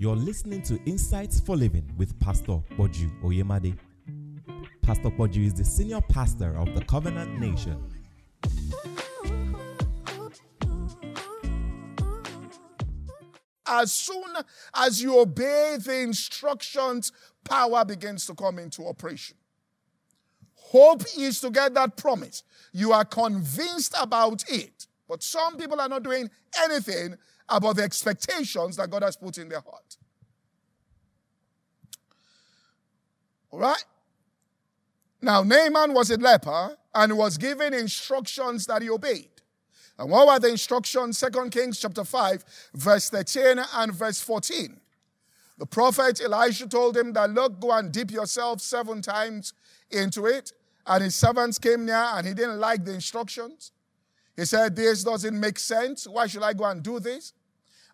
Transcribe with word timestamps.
You're 0.00 0.14
listening 0.14 0.62
to 0.62 0.80
Insights 0.84 1.40
for 1.40 1.56
Living 1.56 1.90
with 1.96 2.16
Pastor 2.20 2.62
Poju 2.76 3.20
Oyemade. 3.20 3.76
Pastor 4.80 5.10
Poju 5.10 5.44
is 5.44 5.54
the 5.54 5.64
senior 5.64 6.00
pastor 6.00 6.56
of 6.56 6.72
the 6.76 6.84
Covenant 6.84 7.40
Nation. 7.40 7.82
As 13.66 13.90
soon 13.90 14.36
as 14.72 15.02
you 15.02 15.18
obey 15.18 15.78
the 15.84 15.98
instructions, 16.02 17.10
power 17.42 17.84
begins 17.84 18.24
to 18.26 18.36
come 18.36 18.60
into 18.60 18.86
operation. 18.86 19.36
Hope 20.54 21.02
is 21.18 21.40
to 21.40 21.50
get 21.50 21.74
that 21.74 21.96
promise. 21.96 22.44
You 22.72 22.92
are 22.92 23.04
convinced 23.04 23.96
about 24.00 24.48
it. 24.48 24.86
But 25.08 25.24
some 25.24 25.56
people 25.56 25.80
are 25.80 25.88
not 25.88 26.04
doing 26.04 26.30
anything 26.62 27.16
about 27.48 27.76
the 27.76 27.82
expectations 27.82 28.76
that 28.76 28.90
God 28.90 29.02
has 29.02 29.16
put 29.16 29.38
in 29.38 29.48
their 29.48 29.60
heart. 29.60 29.96
All 33.50 33.60
right? 33.60 33.84
Now, 35.20 35.42
Naaman 35.42 35.94
was 35.94 36.10
a 36.10 36.16
leper 36.16 36.76
and 36.94 37.16
was 37.16 37.38
given 37.38 37.74
instructions 37.74 38.66
that 38.66 38.82
he 38.82 38.90
obeyed. 38.90 39.30
And 39.98 40.10
what 40.10 40.28
were 40.28 40.38
the 40.38 40.48
instructions? 40.48 41.20
2 41.20 41.50
Kings 41.50 41.80
chapter 41.80 42.04
5, 42.04 42.44
verse 42.74 43.10
13 43.10 43.60
and 43.74 43.92
verse 43.92 44.20
14. 44.20 44.80
The 45.58 45.66
prophet 45.66 46.20
Elisha 46.20 46.68
told 46.68 46.96
him 46.96 47.12
that, 47.14 47.30
look, 47.30 47.58
go 47.58 47.72
and 47.72 47.90
dip 47.90 48.12
yourself 48.12 48.60
seven 48.60 49.02
times 49.02 49.54
into 49.90 50.26
it. 50.26 50.52
And 50.86 51.02
his 51.02 51.16
servants 51.16 51.58
came 51.58 51.84
near 51.84 51.96
and 51.96 52.26
he 52.26 52.32
didn't 52.32 52.60
like 52.60 52.84
the 52.84 52.94
instructions. 52.94 53.72
He 54.36 54.44
said, 54.44 54.76
This 54.76 55.02
doesn't 55.02 55.38
make 55.38 55.58
sense. 55.58 56.06
Why 56.06 56.28
should 56.28 56.44
I 56.44 56.52
go 56.52 56.64
and 56.64 56.80
do 56.80 57.00
this? 57.00 57.32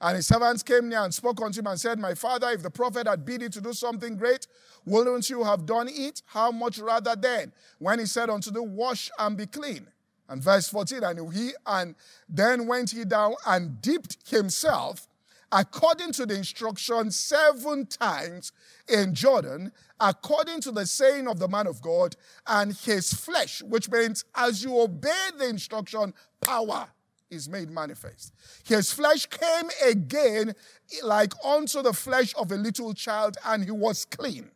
And 0.00 0.16
his 0.16 0.26
servants 0.26 0.62
came 0.62 0.88
near 0.88 1.00
and 1.00 1.14
spoke 1.14 1.40
unto 1.40 1.60
him 1.60 1.66
and 1.66 1.80
said, 1.80 1.98
My 1.98 2.14
father, 2.14 2.50
if 2.50 2.62
the 2.62 2.70
prophet 2.70 3.06
had 3.06 3.24
bid 3.24 3.42
you 3.42 3.48
to 3.48 3.60
do 3.60 3.72
something 3.72 4.16
great, 4.16 4.46
wouldn't 4.84 5.30
you 5.30 5.44
have 5.44 5.66
done 5.66 5.88
it? 5.90 6.22
How 6.26 6.50
much 6.50 6.78
rather 6.78 7.16
then, 7.16 7.52
when 7.78 7.98
he 7.98 8.06
said 8.06 8.28
unto 8.28 8.50
them, 8.50 8.76
Wash 8.76 9.10
and 9.18 9.36
be 9.36 9.46
clean? 9.46 9.86
And 10.28 10.42
verse 10.42 10.68
14, 10.68 11.02
and 11.02 11.34
he 11.34 11.52
and 11.66 11.94
then 12.28 12.66
went 12.66 12.90
he 12.90 13.04
down 13.04 13.34
and 13.46 13.80
dipped 13.80 14.28
himself 14.28 15.06
according 15.54 16.10
to 16.10 16.26
the 16.26 16.34
instruction 16.34 17.10
seven 17.12 17.86
times 17.86 18.52
in 18.88 19.14
Jordan, 19.14 19.70
according 20.00 20.60
to 20.62 20.72
the 20.72 20.84
saying 20.84 21.28
of 21.28 21.38
the 21.38 21.46
man 21.46 21.68
of 21.68 21.80
God, 21.80 22.16
and 22.46 22.74
his 22.74 23.12
flesh, 23.12 23.62
which 23.62 23.88
means 23.88 24.24
as 24.34 24.64
you 24.64 24.80
obey 24.80 25.28
the 25.38 25.48
instruction, 25.48 26.12
power 26.40 26.88
is 27.34 27.48
made 27.48 27.70
manifest. 27.70 28.32
His 28.64 28.92
flesh 28.92 29.26
came 29.26 29.70
again 29.84 30.54
like 31.02 31.32
unto 31.44 31.82
the 31.82 31.92
flesh 31.92 32.34
of 32.36 32.52
a 32.52 32.56
little 32.56 32.94
child, 32.94 33.36
and 33.44 33.64
he 33.64 33.70
was 33.70 34.04
clean. 34.04 34.50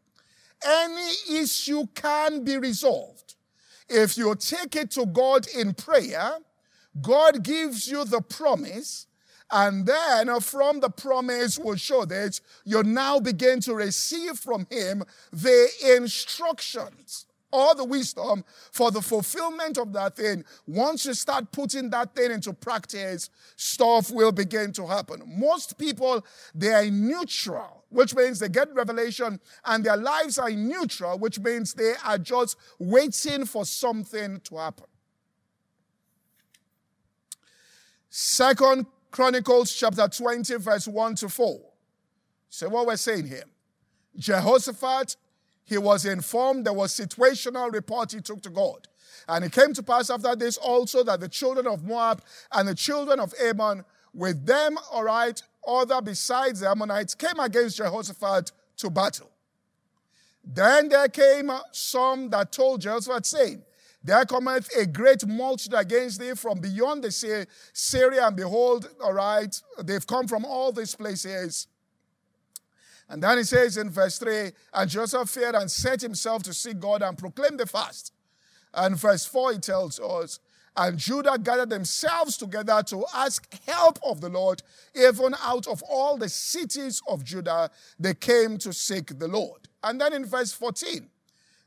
Any 0.64 1.12
issue 1.30 1.86
can 1.94 2.44
be 2.44 2.58
resolved. 2.58 3.36
If 3.88 4.18
you 4.18 4.34
take 4.34 4.76
it 4.76 4.90
to 4.92 5.06
God 5.06 5.46
in 5.56 5.74
prayer, 5.74 6.38
God 7.00 7.42
gives 7.42 7.88
you 7.88 8.04
the 8.04 8.20
promise 8.20 9.06
and 9.50 9.86
then 9.86 10.40
from 10.40 10.80
the 10.80 10.90
promise 10.90 11.58
will 11.58 11.76
show 11.76 12.04
that 12.04 12.40
you 12.64 12.82
now 12.82 13.18
begin 13.18 13.60
to 13.60 13.74
receive 13.74 14.38
from 14.38 14.66
him 14.70 15.02
the 15.32 15.68
instructions 15.96 17.26
or 17.50 17.74
the 17.74 17.84
wisdom 17.84 18.44
for 18.72 18.90
the 18.90 19.00
fulfillment 19.00 19.78
of 19.78 19.92
that 19.92 20.16
thing. 20.16 20.44
Once 20.66 21.06
you 21.06 21.14
start 21.14 21.50
putting 21.52 21.90
that 21.90 22.14
thing 22.14 22.30
into 22.30 22.52
practice, 22.52 23.30
stuff 23.56 24.10
will 24.10 24.32
begin 24.32 24.72
to 24.72 24.86
happen. 24.86 25.22
Most 25.26 25.78
people, 25.78 26.24
they 26.54 26.72
are 26.72 26.90
neutral, 26.90 27.84
which 27.88 28.14
means 28.14 28.38
they 28.38 28.48
get 28.48 28.72
revelation 28.74 29.40
and 29.64 29.84
their 29.84 29.96
lives 29.96 30.38
are 30.38 30.50
neutral, 30.50 31.18
which 31.18 31.38
means 31.38 31.74
they 31.74 31.94
are 32.04 32.18
just 32.18 32.56
waiting 32.78 33.44
for 33.44 33.64
something 33.64 34.40
to 34.44 34.56
happen. 34.56 34.86
Second 38.10 38.86
Chronicles 39.10 39.72
chapter 39.72 40.06
20, 40.06 40.56
verse 40.56 40.86
1 40.86 41.14
to 41.16 41.28
4. 41.28 41.60
So, 42.50 42.68
what 42.68 42.86
we're 42.86 42.96
saying 42.96 43.26
here 43.26 43.44
Jehoshaphat, 44.16 45.16
he 45.68 45.76
was 45.78 46.06
informed 46.06 46.64
there 46.64 46.72
was 46.72 46.92
situational 46.92 47.72
report 47.72 48.12
he 48.12 48.20
took 48.20 48.40
to 48.42 48.50
God. 48.50 48.88
And 49.28 49.44
it 49.44 49.52
came 49.52 49.74
to 49.74 49.82
pass 49.82 50.08
after 50.08 50.34
this 50.34 50.56
also 50.56 51.04
that 51.04 51.20
the 51.20 51.28
children 51.28 51.66
of 51.66 51.84
Moab 51.84 52.22
and 52.52 52.66
the 52.66 52.74
children 52.74 53.20
of 53.20 53.34
Ammon, 53.42 53.84
with 54.14 54.46
them, 54.46 54.78
all 54.90 55.04
right, 55.04 55.40
other 55.66 56.00
besides 56.00 56.60
the 56.60 56.70
Ammonites, 56.70 57.14
came 57.14 57.38
against 57.38 57.76
Jehoshaphat 57.76 58.52
to 58.78 58.88
battle. 58.88 59.30
Then 60.42 60.88
there 60.88 61.08
came 61.08 61.50
some 61.72 62.30
that 62.30 62.50
told 62.50 62.80
Jehoshaphat, 62.80 63.26
saying, 63.26 63.62
there 64.02 64.24
cometh 64.24 64.74
a 64.74 64.86
great 64.86 65.26
multitude 65.26 65.78
against 65.78 66.20
thee 66.20 66.32
from 66.34 66.60
beyond 66.60 67.04
the 67.04 67.10
sea, 67.10 67.44
Syria, 67.74 68.28
and 68.28 68.36
behold, 68.36 68.88
all 69.02 69.12
right, 69.12 69.54
they've 69.82 70.06
come 70.06 70.26
from 70.26 70.46
all 70.46 70.72
these 70.72 70.94
places. 70.94 71.66
And 73.08 73.22
then 73.22 73.38
he 73.38 73.44
says 73.44 73.76
in 73.76 73.90
verse 73.90 74.18
3 74.18 74.50
And 74.74 74.90
Jehoshaphat 74.90 75.28
feared 75.28 75.54
and 75.54 75.70
set 75.70 76.00
himself 76.00 76.42
to 76.44 76.54
seek 76.54 76.78
God 76.78 77.02
and 77.02 77.16
proclaim 77.16 77.56
the 77.56 77.66
fast. 77.66 78.12
And 78.74 78.96
verse 78.96 79.24
4 79.24 79.52
he 79.52 79.58
tells 79.58 79.98
us, 79.98 80.40
and 80.78 80.96
Judah 80.96 81.36
gathered 81.42 81.70
themselves 81.70 82.36
together 82.36 82.84
to 82.84 83.04
ask 83.12 83.52
help 83.66 83.98
of 84.04 84.20
the 84.20 84.28
Lord. 84.28 84.62
Even 84.94 85.34
out 85.42 85.66
of 85.66 85.82
all 85.82 86.16
the 86.16 86.28
cities 86.28 87.02
of 87.08 87.24
Judah, 87.24 87.68
they 87.98 88.14
came 88.14 88.58
to 88.58 88.72
seek 88.72 89.18
the 89.18 89.26
Lord. 89.26 89.68
And 89.82 90.00
then 90.00 90.12
in 90.12 90.24
verse 90.24 90.52
14, 90.52 91.08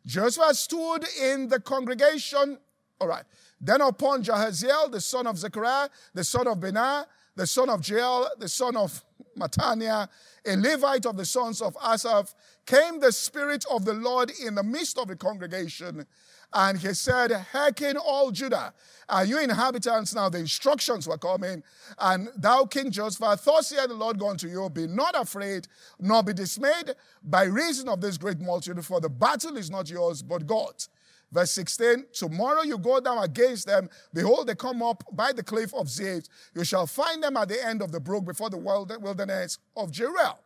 Joshua 0.06 0.54
stood 0.54 1.06
in 1.22 1.50
the 1.50 1.60
congregation. 1.60 2.58
All 3.02 3.08
right. 3.10 3.26
Then 3.60 3.82
upon 3.82 4.24
Jahaziel, 4.24 4.90
the 4.90 5.02
son 5.02 5.28
of 5.28 5.38
Zechariah, 5.38 5.90
the 6.14 6.24
son 6.24 6.48
of 6.48 6.62
Benaiah, 6.62 7.06
the 7.36 7.48
son 7.48 7.70
of 7.70 7.82
Jeiel, 7.82 8.30
the 8.40 8.48
son 8.48 8.78
of 8.78 9.04
Mattaniah, 9.42 10.08
a 10.46 10.56
Levite 10.56 11.06
of 11.06 11.18
the 11.18 11.26
sons 11.26 11.62
of 11.62 11.76
Asaph, 11.84 12.34
came 12.66 13.00
the 13.00 13.12
Spirit 13.12 13.66
of 13.70 13.86
the 13.86 13.94
Lord 13.94 14.32
in 14.44 14.56
the 14.56 14.64
midst 14.64 14.98
of 14.98 15.08
the 15.08 15.16
congregation. 15.16 16.06
And 16.54 16.78
he 16.78 16.94
said, 16.94 17.32
Hearken 17.32 17.96
all 17.98 18.32
Judah, 18.32 18.74
are 19.08 19.24
you 19.24 19.40
inhabitants 19.40 20.14
now? 20.14 20.28
The 20.28 20.40
instructions 20.40 21.08
were 21.08 21.18
coming. 21.18 21.64
And 21.98 22.30
thou, 22.36 22.66
King 22.66 22.92
Jehoshaphat, 22.92 23.44
thus 23.46 23.68
saith 23.68 23.88
the 23.88 23.94
Lord 23.94 24.22
unto 24.22 24.48
you, 24.48 24.70
be 24.70 24.88
not 24.88 25.20
afraid, 25.20 25.68
nor 26.00 26.24
be 26.24 26.34
dismayed 26.34 26.96
by 27.24 27.44
reason 27.44 27.88
of 27.88 28.02
this 28.02 28.18
great 28.18 28.40
multitude, 28.40 28.86
for 28.86 29.00
the 29.00 29.10
battle 29.10 29.56
is 29.56 29.70
not 29.70 29.90
yours, 29.90 30.22
but 30.22 30.46
God's. 30.46 30.90
Verse 31.32 31.52
16, 31.52 32.08
tomorrow 32.12 32.62
you 32.64 32.78
go 32.78 33.00
down 33.00 33.24
against 33.24 33.66
them. 33.66 33.90
Behold, 34.14 34.48
they 34.48 34.56
come 34.56 34.84
up 34.84 35.04
by 35.14 35.32
the 35.32 35.44
cliff 35.44 35.74
of 35.74 35.90
Ziz. 35.90 36.28
You 36.54 36.66
shall 36.66 36.86
find 36.86 37.24
them 37.24 37.38
at 37.38 37.48
the 37.48 37.66
end 37.66 37.82
of 37.82 37.92
the 37.92 38.02
brook 38.02 38.26
before 38.26 38.50
the 38.50 38.58
wilderness 38.58 39.58
of 39.78 39.92
Jeruel. 39.92 40.38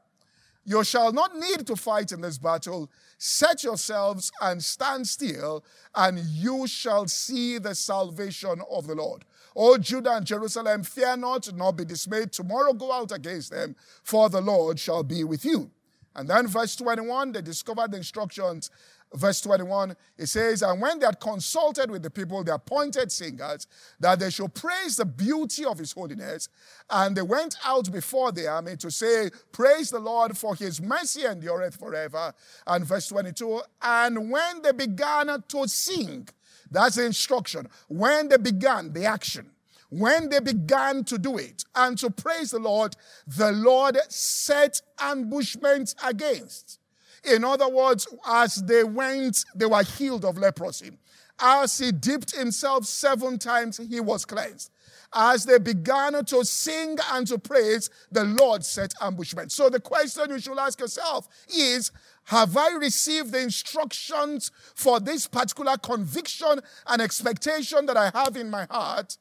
You 0.63 0.83
shall 0.83 1.11
not 1.11 1.35
need 1.35 1.67
to 1.67 1.75
fight 1.75 2.11
in 2.11 2.21
this 2.21 2.37
battle. 2.37 2.89
Set 3.17 3.63
yourselves 3.63 4.31
and 4.41 4.63
stand 4.63 5.07
still, 5.07 5.63
and 5.93 6.19
you 6.19 6.67
shall 6.67 7.07
see 7.07 7.59
the 7.59 7.75
salvation 7.75 8.61
of 8.69 8.87
the 8.87 8.95
Lord. 8.95 9.25
O 9.55 9.77
Judah 9.77 10.17
and 10.17 10.25
Jerusalem, 10.25 10.83
fear 10.83 11.15
not, 11.15 11.51
nor 11.53 11.71
be 11.71 11.85
dismayed. 11.85 12.31
Tomorrow 12.31 12.73
go 12.73 12.91
out 12.91 13.11
against 13.11 13.51
them, 13.51 13.75
for 14.03 14.29
the 14.29 14.41
Lord 14.41 14.79
shall 14.79 15.03
be 15.03 15.23
with 15.23 15.45
you. 15.45 15.71
And 16.15 16.29
then, 16.29 16.47
verse 16.47 16.75
21, 16.75 17.33
they 17.33 17.41
discovered 17.41 17.91
the 17.91 17.97
instructions 17.97 18.71
verse 19.15 19.41
21, 19.41 19.95
it 20.17 20.27
says, 20.27 20.61
And 20.61 20.81
when 20.81 20.99
they 20.99 21.05
had 21.05 21.19
consulted 21.19 21.89
with 21.89 22.03
the 22.03 22.09
people, 22.09 22.43
the 22.43 22.55
appointed 22.55 23.11
singers, 23.11 23.67
that 23.99 24.19
they 24.19 24.29
should 24.29 24.53
praise 24.53 24.97
the 24.97 25.05
beauty 25.05 25.65
of 25.65 25.79
his 25.79 25.91
holiness, 25.93 26.49
and 26.89 27.15
they 27.15 27.21
went 27.21 27.57
out 27.65 27.91
before 27.91 28.31
the 28.31 28.47
army 28.47 28.75
to 28.77 28.91
say, 28.91 29.29
Praise 29.51 29.89
the 29.89 29.99
Lord, 29.99 30.37
for 30.37 30.55
his 30.55 30.81
mercy 30.81 31.25
endureth 31.25 31.75
forever. 31.75 32.33
And 32.67 32.85
verse 32.85 33.07
22, 33.07 33.61
and 33.81 34.31
when 34.31 34.61
they 34.61 34.71
began 34.71 35.43
to 35.47 35.67
sing, 35.67 36.27
that's 36.69 36.95
the 36.95 37.05
instruction. 37.05 37.67
When 37.87 38.27
they 38.27 38.37
began 38.37 38.91
the 38.91 39.05
action, 39.05 39.51
when 39.99 40.29
they 40.29 40.39
began 40.39 41.03
to 41.05 41.17
do 41.17 41.37
it 41.37 41.63
and 41.75 41.97
to 41.99 42.09
praise 42.09 42.51
the 42.51 42.59
Lord, 42.59 42.95
the 43.27 43.51
Lord 43.51 43.97
set 44.09 44.81
ambushments 44.99 45.95
against 46.03 46.79
in 47.25 47.43
other 47.43 47.67
words, 47.67 48.07
as 48.25 48.55
they 48.55 48.83
went, 48.83 49.45
they 49.55 49.65
were 49.65 49.83
healed 49.83 50.25
of 50.25 50.37
leprosy. 50.37 50.91
As 51.39 51.77
he 51.77 51.91
dipped 51.91 52.35
himself 52.35 52.85
seven 52.85 53.39
times, 53.39 53.77
he 53.77 53.99
was 53.99 54.25
cleansed. 54.25 54.71
As 55.13 55.45
they 55.45 55.59
began 55.59 56.23
to 56.25 56.45
sing 56.45 56.97
and 57.11 57.25
to 57.27 57.37
praise, 57.37 57.89
the 58.11 58.23
Lord 58.23 58.63
set 58.63 58.93
ambushment. 59.01 59.51
So 59.51 59.69
the 59.69 59.79
question 59.79 60.29
you 60.29 60.39
should 60.39 60.57
ask 60.57 60.79
yourself 60.79 61.27
is, 61.49 61.91
have 62.25 62.55
I 62.55 62.71
received 62.75 63.31
the 63.31 63.41
instructions 63.41 64.51
for 64.75 64.99
this 64.99 65.27
particular 65.27 65.77
conviction 65.77 66.59
and 66.87 67.01
expectation 67.01 67.85
that 67.85 67.97
I 67.97 68.11
have 68.13 68.35
in 68.35 68.49
my 68.49 68.65
heart? 68.69 69.17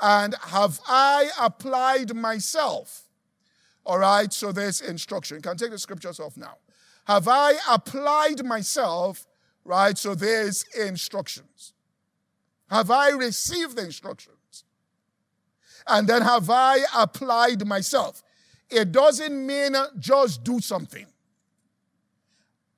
And 0.00 0.34
have 0.40 0.80
I 0.86 1.30
applied 1.38 2.14
myself? 2.14 3.04
all 3.90 3.98
right, 3.98 4.32
so 4.32 4.52
this 4.52 4.80
instruction. 4.80 5.38
You 5.38 5.42
can 5.42 5.56
take 5.56 5.70
the 5.70 5.78
scriptures 5.78 6.20
off 6.20 6.36
now. 6.36 6.58
Have 7.06 7.26
I 7.28 7.54
applied 7.68 8.44
myself, 8.44 9.26
right, 9.64 9.96
so 9.96 10.14
there's 10.14 10.64
instructions? 10.78 11.72
Have 12.68 12.90
I 12.90 13.08
received 13.08 13.76
the 13.76 13.84
instructions? 13.84 14.64
And 15.86 16.06
then 16.06 16.22
have 16.22 16.50
I 16.50 16.84
applied 16.96 17.66
myself? 17.66 18.22
It 18.68 18.92
doesn't 18.92 19.46
mean 19.46 19.74
just 19.98 20.44
do 20.44 20.60
something. 20.60 21.06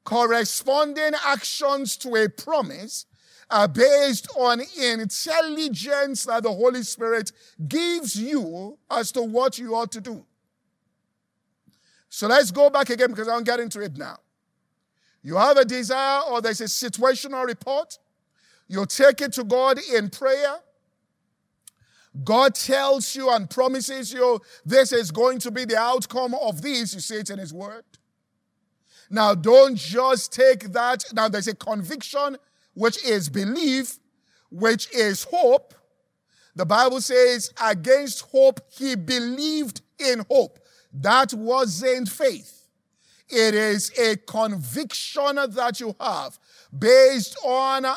Corresponding 0.05 1.13
actions 1.27 1.97
to 1.99 2.17
a 2.17 2.29
promise 2.29 3.07
are 3.53 3.69
based 3.69 4.29
on 4.37 4.63
intelligence 4.81 6.25
that 6.25 6.43
the 6.43 6.53
Holy 6.53 6.83
Spirit 6.83 7.31
gives 7.69 8.17
you 8.17 8.79
as 8.91 9.13
to 9.13 9.23
what 9.23 9.59
you 9.59 9.75
ought 9.75 9.93
to 9.93 10.01
do. 10.01 10.25
So 12.09 12.27
let's 12.27 12.51
go 12.51 12.71
back 12.71 12.91
again 12.91 13.11
because 13.11 13.29
I 13.29 13.33
won't 13.33 13.47
get 13.47 13.61
into 13.61 13.81
it 13.81 13.97
now. 13.97 14.19
You 15.23 15.37
have 15.37 15.57
a 15.57 15.65
desire 15.65 16.23
or 16.23 16.41
there's 16.41 16.61
a 16.61 16.65
situational 16.65 17.47
report. 17.47 17.99
You 18.69 18.87
take 18.87 19.21
it 19.21 19.33
to 19.35 19.45
God 19.45 19.79
in 19.95 20.11
prayer. 20.11 20.57
God 22.25 22.55
tells 22.55 23.15
you 23.15 23.31
and 23.31 23.49
promises 23.49 24.13
you 24.13 24.41
this 24.65 24.93
is 24.93 25.11
going 25.11 25.39
to 25.41 25.51
be 25.51 25.65
the 25.65 25.79
outcome 25.79 26.35
of 26.35 26.63
this. 26.63 26.95
You 26.95 27.01
see 27.01 27.17
it 27.17 27.31
in 27.31 27.39
His 27.39 27.53
Word. 27.53 27.85
Now, 29.11 29.35
don't 29.35 29.77
just 29.77 30.33
take 30.33 30.73
that. 30.73 31.05
Now, 31.13 31.29
there's 31.29 31.49
a 31.49 31.55
conviction, 31.55 32.37
which 32.75 33.05
is 33.05 33.29
belief, 33.29 33.99
which 34.51 34.93
is 34.95 35.25
hope. 35.25 35.75
The 36.55 36.67
Bible 36.67 37.01
says, 37.01 37.53
against 37.63 38.23
hope, 38.31 38.61
he 38.71 38.95
believed 38.95 39.81
in 39.99 40.25
hope. 40.31 40.59
That 40.93 41.33
wasn't 41.33 42.09
faith. 42.09 42.63
It 43.29 43.55
is 43.55 43.91
a 43.99 44.17
conviction 44.17 45.37
that 45.37 45.81
you 45.81 45.97
have 45.99 46.39
based 46.77 47.39
on 47.43 47.87
a 47.87 47.97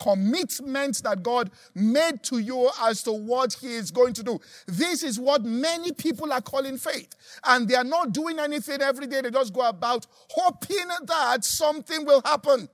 commitment 0.00 1.02
that 1.04 1.22
God 1.22 1.52
made 1.72 2.22
to 2.24 2.38
you 2.38 2.68
as 2.82 3.04
to 3.04 3.12
what 3.12 3.52
He 3.52 3.74
is 3.74 3.92
going 3.92 4.12
to 4.14 4.24
do. 4.24 4.40
This 4.66 5.04
is 5.04 5.20
what 5.20 5.44
many 5.44 5.92
people 5.92 6.32
are 6.32 6.40
calling 6.40 6.78
faith. 6.78 7.14
And 7.44 7.68
they 7.68 7.76
are 7.76 7.84
not 7.84 8.10
doing 8.10 8.40
anything 8.40 8.82
every 8.82 9.06
day. 9.06 9.20
They 9.20 9.30
just 9.30 9.52
go 9.52 9.68
about 9.68 10.06
hoping 10.30 10.88
that 11.04 11.44
something 11.44 12.04
will 12.04 12.22
happen. 12.24 12.68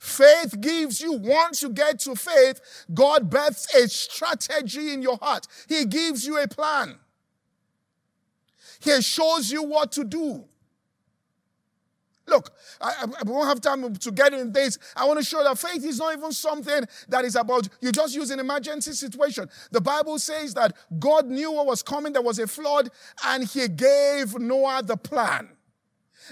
Faith 0.00 0.58
gives 0.62 1.02
you, 1.02 1.12
once 1.12 1.60
you 1.60 1.68
get 1.68 1.98
to 2.00 2.16
faith, 2.16 2.86
God 2.92 3.28
births 3.28 3.72
a 3.74 3.86
strategy 3.86 4.94
in 4.94 5.02
your 5.02 5.18
heart. 5.18 5.46
He 5.68 5.84
gives 5.84 6.26
you 6.26 6.38
a 6.38 6.48
plan. 6.48 6.96
He 8.80 9.02
shows 9.02 9.52
you 9.52 9.62
what 9.62 9.92
to 9.92 10.04
do. 10.04 10.44
Look, 12.26 12.50
I, 12.80 13.04
I, 13.04 13.22
won't 13.24 13.46
have 13.46 13.60
time 13.60 13.94
to 13.94 14.10
get 14.10 14.32
in 14.32 14.52
this. 14.52 14.78
I 14.96 15.04
want 15.04 15.18
to 15.18 15.24
show 15.24 15.44
that 15.44 15.58
faith 15.58 15.84
is 15.84 15.98
not 15.98 16.16
even 16.16 16.32
something 16.32 16.84
that 17.08 17.24
is 17.26 17.36
about 17.36 17.68
you 17.82 17.92
just 17.92 18.14
use 18.14 18.30
an 18.30 18.40
emergency 18.40 18.92
situation. 18.92 19.50
The 19.70 19.82
Bible 19.82 20.18
says 20.18 20.54
that 20.54 20.74
God 20.98 21.26
knew 21.26 21.52
what 21.52 21.66
was 21.66 21.82
coming. 21.82 22.14
There 22.14 22.22
was 22.22 22.38
a 22.38 22.46
flood, 22.46 22.88
and 23.26 23.44
He 23.44 23.68
gave 23.68 24.38
Noah 24.38 24.82
the 24.82 24.96
plan 24.96 25.50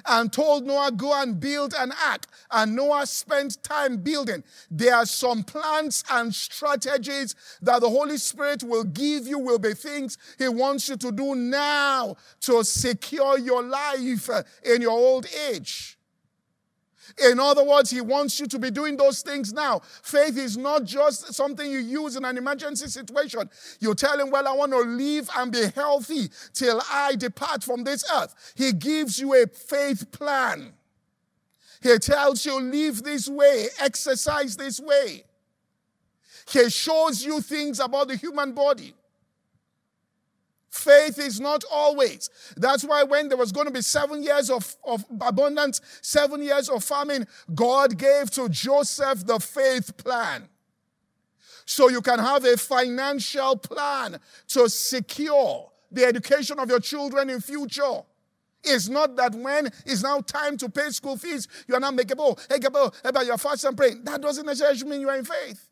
and 0.07 0.33
told 0.33 0.67
Noah, 0.67 0.93
Go 0.93 1.21
and 1.21 1.39
build 1.39 1.75
an 1.77 1.93
ark. 2.05 2.27
And 2.51 2.77
Noah 2.77 3.07
spent 3.07 3.63
time 3.63 3.99
building. 3.99 4.43
There 4.71 4.95
are 4.95 5.07
some 5.07 5.43
plans 5.43 6.05
and 6.11 6.35
strategies 6.35 7.35
that 7.63 7.81
the 7.81 7.89
Holy 7.89 8.17
Spirit 8.17 8.63
will 8.63 8.85
give 8.85 9.27
you, 9.27 9.39
will 9.39 9.59
be 9.59 9.75
things 9.75 10.19
He 10.39 10.49
wants 10.49 10.89
you 10.89 10.97
to 10.97 11.13
do 11.13 11.35
now 11.35 12.17
to 12.41 12.65
secure 12.65 13.39
your 13.39 13.63
life 13.63 14.31
in 14.65 14.83
your 14.83 14.93
old 14.93 15.27
age. 15.51 15.98
In 17.17 17.41
other 17.41 17.65
words, 17.65 17.91
he 17.91 18.01
wants 18.01 18.39
you 18.39 18.47
to 18.47 18.59
be 18.59 18.71
doing 18.71 18.97
those 18.97 19.23
things 19.23 19.53
now. 19.53 19.81
Faith 20.03 20.37
is 20.37 20.57
not 20.57 20.85
just 20.85 21.33
something 21.33 21.71
you 21.71 21.79
use 21.79 22.17
in 22.17 22.25
an 22.25 22.37
emergency 22.37 22.87
situation. 22.89 23.49
You 23.81 23.95
tell 23.95 24.21
him, 24.21 24.31
Well, 24.31 24.47
I 24.47 24.53
want 24.53 24.73
to 24.73 24.81
live 24.81 25.29
and 25.37 25.51
be 25.51 25.67
healthy 25.75 26.31
till 26.53 26.81
I 26.91 27.17
depart 27.17 27.65
from 27.65 27.85
this 27.85 28.05
earth. 28.13 28.53
He 28.57 28.73
gives 28.73 29.19
you 29.19 29.35
a 29.35 29.47
faith 29.47 30.11
plan. 30.13 30.73
He 31.83 31.99
tells 31.99 32.45
you, 32.45 32.61
Live 32.61 33.03
this 33.03 33.29
way, 33.29 33.69
exercise 33.81 34.57
this 34.57 34.81
way. 34.81 35.25
He 36.51 36.71
shows 36.71 37.25
you 37.25 37.41
things 37.41 37.79
about 37.81 38.09
the 38.09 38.17
human 38.17 38.53
body. 38.53 38.95
Faith 40.71 41.19
is 41.19 41.41
not 41.41 41.65
always. 41.71 42.29
That's 42.57 42.85
why 42.85 43.03
when 43.03 43.29
there 43.29 43.39
was 43.39 43.53
going 43.53 43.67
to 43.67 43.73
be 43.73 43.81
seven 43.81 44.23
years 44.23 44.51
of, 44.51 44.77
of 44.85 45.05
abundance, 45.21 45.81
seven 46.03 46.43
years 46.43 46.69
of 46.69 46.85
famine, 46.85 47.27
God 47.55 47.97
gave 47.97 48.31
to 48.33 48.49
Joseph 48.49 49.27
the 49.27 49.39
faith 49.39 49.97
plan. 49.97 50.49
So 51.65 51.89
you 51.89 52.01
can 52.01 52.19
have 52.19 52.45
a 52.45 52.57
financial 52.57 53.57
plan 53.57 54.19
to 54.49 54.69
secure 54.69 55.71
the 55.91 56.05
education 56.05 56.59
of 56.59 56.69
your 56.69 56.81
children 56.81 57.31
in 57.31 57.41
future. 57.41 58.03
It's 58.63 58.89
not 58.89 59.17
that 59.17 59.35
when 59.35 59.67
it's 59.87 60.03
now 60.03 60.21
time 60.21 60.57
to 60.59 60.69
pay 60.69 60.91
school 60.91 61.17
fees, 61.17 61.49
you 61.67 61.75
are 61.75 61.81
not 61.81 61.95
making, 61.95 62.17
oh, 62.19 62.37
hey, 62.51 62.59
hey, 62.61 63.25
you're 63.25 63.39
fast 63.39 63.65
and 63.65 63.77
praying. 63.77 64.05
That 64.05 64.21
doesn't 64.21 64.45
necessarily 64.45 64.85
mean 64.85 65.01
you 65.01 65.09
are 65.09 65.17
in 65.17 65.25
faith. 65.25 65.69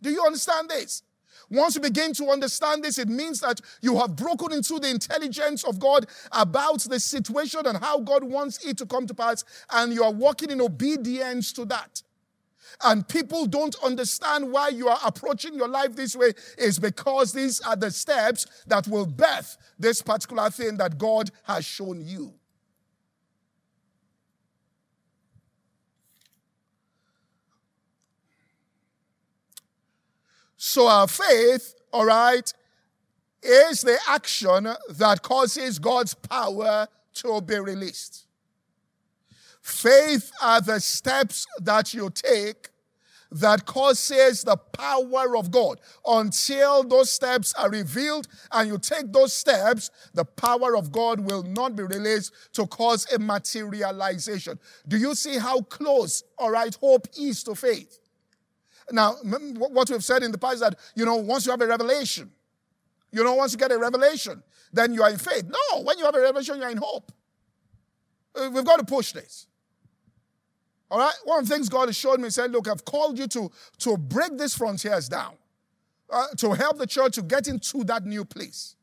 Do 0.00 0.10
you 0.10 0.24
understand 0.24 0.70
this? 0.70 1.02
Once 1.52 1.74
you 1.74 1.82
begin 1.82 2.14
to 2.14 2.30
understand 2.30 2.82
this, 2.82 2.98
it 2.98 3.08
means 3.08 3.40
that 3.40 3.60
you 3.82 3.98
have 3.98 4.16
broken 4.16 4.52
into 4.52 4.78
the 4.78 4.88
intelligence 4.88 5.64
of 5.64 5.78
God 5.78 6.06
about 6.32 6.80
the 6.80 6.98
situation 6.98 7.66
and 7.66 7.76
how 7.76 8.00
God 8.00 8.24
wants 8.24 8.64
it 8.64 8.78
to 8.78 8.86
come 8.86 9.06
to 9.06 9.14
pass, 9.14 9.44
and 9.70 9.92
you 9.92 10.02
are 10.02 10.10
walking 10.10 10.50
in 10.50 10.62
obedience 10.62 11.52
to 11.52 11.66
that. 11.66 12.02
And 12.82 13.06
people 13.06 13.44
don't 13.44 13.76
understand 13.84 14.50
why 14.50 14.68
you 14.68 14.88
are 14.88 14.98
approaching 15.04 15.52
your 15.52 15.68
life 15.68 15.94
this 15.94 16.16
way 16.16 16.32
is 16.56 16.78
because 16.78 17.34
these 17.34 17.60
are 17.60 17.76
the 17.76 17.90
steps 17.90 18.46
that 18.66 18.88
will 18.88 19.04
birth 19.04 19.58
this 19.78 20.00
particular 20.00 20.48
thing 20.48 20.78
that 20.78 20.96
God 20.96 21.30
has 21.44 21.66
shown 21.66 22.00
you. 22.00 22.32
So 30.64 30.86
our 30.86 31.08
faith, 31.08 31.74
all 31.92 32.04
right, 32.04 32.54
is 33.42 33.80
the 33.80 33.98
action 34.08 34.68
that 34.90 35.20
causes 35.20 35.80
God's 35.80 36.14
power 36.14 36.86
to 37.14 37.40
be 37.40 37.58
released. 37.58 38.26
Faith 39.60 40.30
are 40.40 40.60
the 40.60 40.78
steps 40.78 41.48
that 41.58 41.92
you 41.92 42.10
take 42.10 42.68
that 43.32 43.66
causes 43.66 44.44
the 44.44 44.56
power 44.56 45.36
of 45.36 45.50
God. 45.50 45.80
Until 46.06 46.84
those 46.84 47.10
steps 47.10 47.52
are 47.54 47.68
revealed 47.68 48.28
and 48.52 48.68
you 48.68 48.78
take 48.78 49.12
those 49.12 49.32
steps, 49.32 49.90
the 50.14 50.24
power 50.24 50.76
of 50.76 50.92
God 50.92 51.18
will 51.18 51.42
not 51.42 51.74
be 51.74 51.82
released 51.82 52.32
to 52.52 52.68
cause 52.68 53.12
a 53.12 53.18
materialization. 53.18 54.60
Do 54.86 54.96
you 54.96 55.16
see 55.16 55.38
how 55.38 55.62
close, 55.62 56.22
all 56.38 56.52
right, 56.52 56.72
hope 56.76 57.08
is 57.18 57.42
to 57.42 57.56
faith? 57.56 57.98
Now, 58.90 59.14
what 59.22 59.90
we've 59.90 60.04
said 60.04 60.22
in 60.22 60.32
the 60.32 60.38
past 60.38 60.60
that, 60.60 60.78
you 60.94 61.04
know, 61.04 61.16
once 61.16 61.46
you 61.46 61.52
have 61.52 61.60
a 61.60 61.66
revelation, 61.66 62.30
you 63.10 63.22
know, 63.22 63.34
once 63.34 63.52
you 63.52 63.58
get 63.58 63.70
a 63.70 63.78
revelation, 63.78 64.42
then 64.72 64.94
you 64.94 65.02
are 65.02 65.10
in 65.10 65.18
faith. 65.18 65.44
No, 65.44 65.82
when 65.82 65.98
you 65.98 66.04
have 66.04 66.14
a 66.14 66.20
revelation, 66.20 66.58
you're 66.58 66.70
in 66.70 66.78
hope. 66.78 67.12
Uh, 68.34 68.50
we've 68.52 68.64
got 68.64 68.78
to 68.78 68.84
push 68.84 69.12
this. 69.12 69.46
All 70.90 70.98
right? 70.98 71.14
One 71.24 71.40
of 71.40 71.48
the 71.48 71.54
things 71.54 71.68
God 71.68 71.88
has 71.88 71.96
showed 71.96 72.20
me, 72.20 72.30
said, 72.30 72.50
look, 72.50 72.68
I've 72.68 72.84
called 72.84 73.18
you 73.18 73.26
to, 73.28 73.50
to 73.78 73.96
break 73.96 74.38
these 74.38 74.54
frontiers 74.54 75.08
down, 75.08 75.34
uh, 76.10 76.26
to 76.38 76.52
help 76.52 76.78
the 76.78 76.86
church 76.86 77.14
to 77.14 77.22
get 77.22 77.48
into 77.48 77.84
that 77.84 78.04
new 78.04 78.24
place 78.24 78.76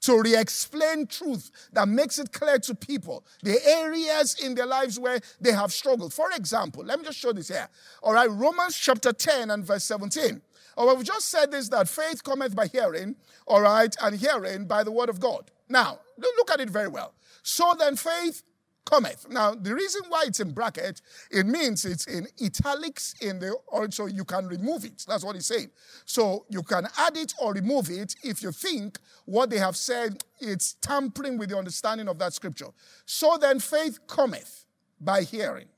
to 0.00 0.20
re 0.20 0.36
explain 0.36 1.06
truth 1.06 1.50
that 1.72 1.88
makes 1.88 2.18
it 2.18 2.32
clear 2.32 2.58
to 2.58 2.74
people 2.74 3.24
the 3.42 3.58
areas 3.66 4.36
in 4.42 4.54
their 4.54 4.66
lives 4.66 4.98
where 4.98 5.20
they 5.40 5.52
have 5.52 5.72
struggled. 5.72 6.12
For 6.12 6.30
example, 6.32 6.84
let 6.84 6.98
me 6.98 7.04
just 7.04 7.18
show 7.18 7.32
this 7.32 7.48
here. 7.48 7.68
All 8.02 8.14
right, 8.14 8.30
Romans 8.30 8.76
chapter 8.76 9.12
10 9.12 9.50
and 9.50 9.64
verse 9.64 9.84
17. 9.84 10.40
All 10.76 10.86
right, 10.86 10.96
we've 10.96 11.06
just 11.06 11.28
said 11.28 11.50
this 11.50 11.68
that 11.70 11.88
faith 11.88 12.24
cometh 12.24 12.54
by 12.54 12.66
hearing, 12.66 13.16
all 13.46 13.60
right, 13.60 13.94
and 14.02 14.16
hearing 14.16 14.64
by 14.66 14.82
the 14.82 14.92
word 14.92 15.08
of 15.08 15.20
God. 15.20 15.50
Now, 15.68 16.00
look 16.16 16.50
at 16.50 16.60
it 16.60 16.70
very 16.70 16.88
well. 16.88 17.14
So 17.42 17.74
then, 17.78 17.96
faith 17.96 18.42
cometh. 18.90 19.28
Now, 19.30 19.54
the 19.54 19.74
reason 19.74 20.02
why 20.08 20.24
it's 20.26 20.40
in 20.40 20.52
bracket, 20.52 21.00
it 21.30 21.46
means 21.46 21.84
it's 21.84 22.06
in 22.06 22.26
italics 22.42 23.14
in 23.20 23.38
the, 23.38 23.54
also 23.70 24.06
you 24.06 24.24
can 24.24 24.48
remove 24.48 24.84
it. 24.84 25.04
That's 25.06 25.24
what 25.24 25.36
he's 25.36 25.46
saying. 25.46 25.70
So 26.04 26.44
you 26.48 26.62
can 26.62 26.88
add 26.98 27.16
it 27.16 27.32
or 27.40 27.52
remove 27.52 27.88
it 27.90 28.16
if 28.24 28.42
you 28.42 28.52
think 28.52 28.98
what 29.26 29.50
they 29.50 29.58
have 29.58 29.76
said, 29.76 30.24
it's 30.40 30.74
tampering 30.74 31.38
with 31.38 31.50
the 31.50 31.58
understanding 31.58 32.08
of 32.08 32.18
that 32.18 32.32
scripture. 32.32 32.68
So 33.06 33.38
then 33.40 33.60
faith 33.60 34.06
cometh 34.06 34.64
by 35.00 35.22
hearing. 35.22 35.68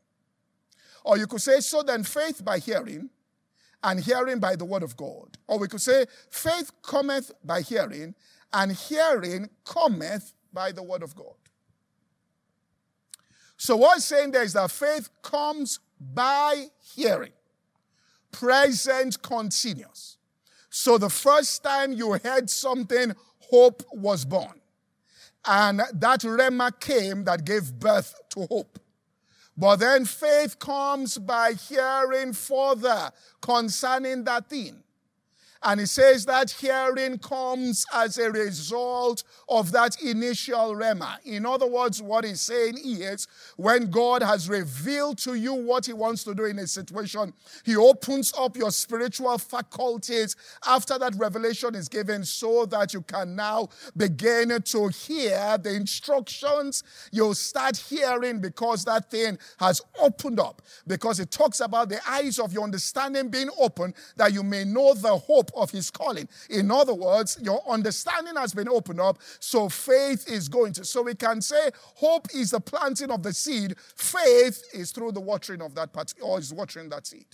Or 1.04 1.18
you 1.18 1.26
could 1.26 1.42
say, 1.42 1.60
so 1.60 1.82
then 1.82 2.04
faith 2.04 2.44
by 2.44 2.58
hearing, 2.58 3.10
and 3.84 3.98
hearing 3.98 4.38
by 4.38 4.54
the 4.54 4.64
word 4.64 4.84
of 4.84 4.96
God. 4.96 5.36
Or 5.48 5.58
we 5.58 5.66
could 5.68 5.80
say, 5.80 6.06
faith 6.30 6.70
cometh 6.82 7.32
by 7.44 7.62
hearing, 7.62 8.14
and 8.52 8.72
hearing 8.72 9.50
cometh 9.64 10.34
by 10.52 10.70
the 10.70 10.82
word 10.82 11.02
of 11.02 11.16
God. 11.16 11.34
So, 13.64 13.76
what's 13.76 14.06
saying 14.06 14.32
there 14.32 14.42
is 14.42 14.54
that 14.54 14.72
faith 14.72 15.08
comes 15.22 15.78
by 16.00 16.66
hearing, 16.96 17.30
present 18.32 19.22
continuous. 19.22 20.18
So, 20.68 20.98
the 20.98 21.08
first 21.08 21.62
time 21.62 21.92
you 21.92 22.14
heard 22.14 22.50
something, 22.50 23.14
hope 23.52 23.84
was 23.92 24.24
born. 24.24 24.60
And 25.46 25.80
that 25.92 26.22
Rhema 26.22 26.80
came 26.80 27.22
that 27.22 27.44
gave 27.44 27.72
birth 27.74 28.20
to 28.30 28.46
hope. 28.46 28.80
But 29.56 29.76
then 29.76 30.06
faith 30.06 30.58
comes 30.58 31.16
by 31.18 31.52
hearing 31.52 32.32
further 32.32 33.12
concerning 33.40 34.24
that 34.24 34.50
thing. 34.50 34.82
And 35.64 35.78
he 35.80 35.86
says 35.86 36.24
that 36.26 36.50
hearing 36.50 37.18
comes 37.18 37.86
as 37.92 38.18
a 38.18 38.30
result 38.30 39.22
of 39.48 39.70
that 39.72 40.00
initial 40.02 40.74
rhema. 40.74 41.18
In 41.24 41.46
other 41.46 41.66
words, 41.66 42.02
what 42.02 42.24
he's 42.24 42.40
saying 42.40 42.78
is 42.82 43.28
when 43.56 43.90
God 43.90 44.22
has 44.22 44.48
revealed 44.48 45.18
to 45.18 45.34
you 45.34 45.54
what 45.54 45.86
he 45.86 45.92
wants 45.92 46.24
to 46.24 46.34
do 46.34 46.46
in 46.46 46.58
a 46.58 46.66
situation, 46.66 47.32
he 47.64 47.76
opens 47.76 48.32
up 48.36 48.56
your 48.56 48.72
spiritual 48.72 49.38
faculties 49.38 50.34
after 50.66 50.98
that 50.98 51.14
revelation 51.16 51.74
is 51.74 51.88
given 51.88 52.24
so 52.24 52.66
that 52.66 52.92
you 52.92 53.02
can 53.02 53.36
now 53.36 53.68
begin 53.96 54.60
to 54.62 54.88
hear 54.88 55.58
the 55.58 55.74
instructions. 55.74 56.82
You'll 57.12 57.34
start 57.34 57.76
hearing 57.76 58.40
because 58.40 58.84
that 58.84 59.10
thing 59.10 59.38
has 59.58 59.80
opened 60.00 60.40
up. 60.40 60.60
Because 60.86 61.20
it 61.20 61.30
talks 61.30 61.60
about 61.60 61.88
the 61.88 62.00
eyes 62.08 62.38
of 62.38 62.52
your 62.52 62.64
understanding 62.64 63.28
being 63.28 63.50
open 63.58 63.94
that 64.16 64.32
you 64.32 64.42
may 64.42 64.64
know 64.64 64.94
the 64.94 65.16
hope 65.16 65.51
of 65.54 65.70
his 65.70 65.90
calling. 65.90 66.28
In 66.50 66.70
other 66.70 66.94
words, 66.94 67.38
your 67.42 67.62
understanding 67.68 68.36
has 68.36 68.54
been 68.54 68.68
opened 68.68 69.00
up, 69.00 69.18
so 69.40 69.68
faith 69.68 70.28
is 70.30 70.48
going 70.48 70.72
to. 70.74 70.84
So 70.84 71.02
we 71.02 71.14
can 71.14 71.40
say 71.40 71.70
hope 71.96 72.28
is 72.34 72.50
the 72.50 72.60
planting 72.60 73.10
of 73.10 73.22
the 73.22 73.32
seed, 73.32 73.76
faith 73.96 74.62
is 74.72 74.92
through 74.92 75.12
the 75.12 75.20
watering 75.20 75.62
of 75.62 75.74
that 75.74 75.92
part, 75.92 76.12
or 76.20 76.38
is 76.38 76.52
watering 76.52 76.88
that 76.90 77.06
seed. 77.06 77.26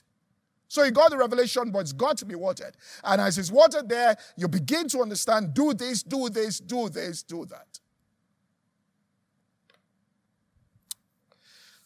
So 0.68 0.82
you 0.82 0.90
got 0.90 1.10
the 1.10 1.16
revelation, 1.16 1.70
but 1.70 1.80
it's 1.80 1.92
got 1.92 2.18
to 2.18 2.26
be 2.26 2.34
watered. 2.34 2.76
And 3.02 3.20
as 3.20 3.38
it's 3.38 3.50
watered 3.50 3.88
there, 3.88 4.16
you 4.36 4.48
begin 4.48 4.86
to 4.88 5.00
understand 5.00 5.54
do 5.54 5.72
this, 5.72 6.02
do 6.02 6.28
this, 6.28 6.60
do 6.60 6.90
this, 6.90 7.22
do 7.22 7.46
that. 7.46 7.80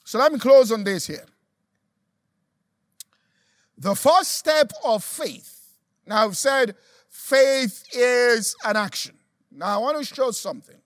So 0.05 0.19
let 0.19 0.33
me 0.33 0.39
close 0.39 0.73
on 0.73 0.83
this 0.83 1.07
here. 1.07 1.25
The 3.79 3.95
first 3.95 4.33
step 4.33 4.73
of 4.85 5.03
faith 5.03 5.62
now, 6.07 6.25
I've 6.25 6.37
said 6.37 6.75
faith 7.09 7.85
is 7.93 8.57
an 8.65 8.77
action. 8.77 9.17
Now, 9.51 9.77
I 9.77 9.79
want 9.79 9.99
to 9.99 10.15
show 10.15 10.31
something. 10.31 10.77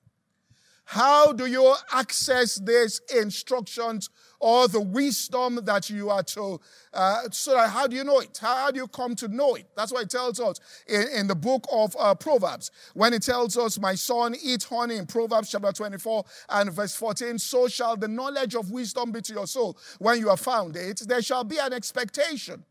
How 0.89 1.33
do 1.33 1.47
you 1.47 1.75
access 1.93 2.57
these 2.57 3.01
instructions 3.17 4.09
or 4.39 4.69
the 4.69 4.81
wisdom 4.81 5.59
that 5.65 5.91
you 5.91 6.11
are 6.11 6.23
to, 6.23 6.61
uh, 6.95 7.23
so 7.33 7.59
how 7.67 7.89
do 7.89 7.97
you 7.97 8.05
know 8.05 8.21
it? 8.21 8.39
How 8.41 8.71
do 8.71 8.79
you 8.79 8.87
come 8.87 9.17
to 9.17 9.27
know 9.27 9.57
it? 9.57 9.67
That's 9.77 9.93
what 9.93 10.05
it 10.05 10.11
tells 10.11 10.39
us 10.39 10.61
in, 10.87 11.09
in 11.13 11.27
the 11.27 11.35
book 11.35 11.67
of 11.73 11.97
uh, 11.99 12.15
Proverbs. 12.15 12.71
When 12.95 13.15
it 13.15 13.23
tells 13.23 13.59
us, 13.59 13.81
my 13.81 13.97
son, 13.97 14.37
eat 14.41 14.63
honey 14.63 14.97
in 14.97 15.07
Proverbs 15.07 15.51
chapter 15.51 15.73
24 15.73 16.25
and 16.51 16.73
verse 16.73 16.95
14, 16.95 17.39
so 17.41 17.67
shall 17.67 17.97
the 17.97 18.07
knowledge 18.07 18.55
of 18.55 18.71
wisdom 18.71 19.11
be 19.11 19.23
to 19.23 19.33
your 19.33 19.49
soul. 19.49 19.77
When 19.99 20.21
you 20.21 20.29
have 20.29 20.41
found 20.41 20.77
it, 20.77 21.03
there 21.09 21.23
shall 21.23 21.43
be 21.43 21.59
an 21.59 21.73
expectation 21.73 22.65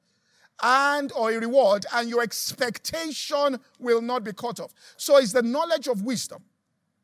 and 0.62 1.12
or 1.14 1.32
a 1.32 1.40
reward 1.40 1.86
and 1.94 2.10
your 2.10 2.22
expectation 2.22 3.60
will 3.80 4.02
not 4.02 4.24
be 4.24 4.34
cut 4.34 4.60
off. 4.60 4.74
So 4.98 5.18
it's 5.18 5.34
the 5.34 5.42
knowledge 5.42 5.88
of 5.88 6.04
wisdom. 6.04 6.44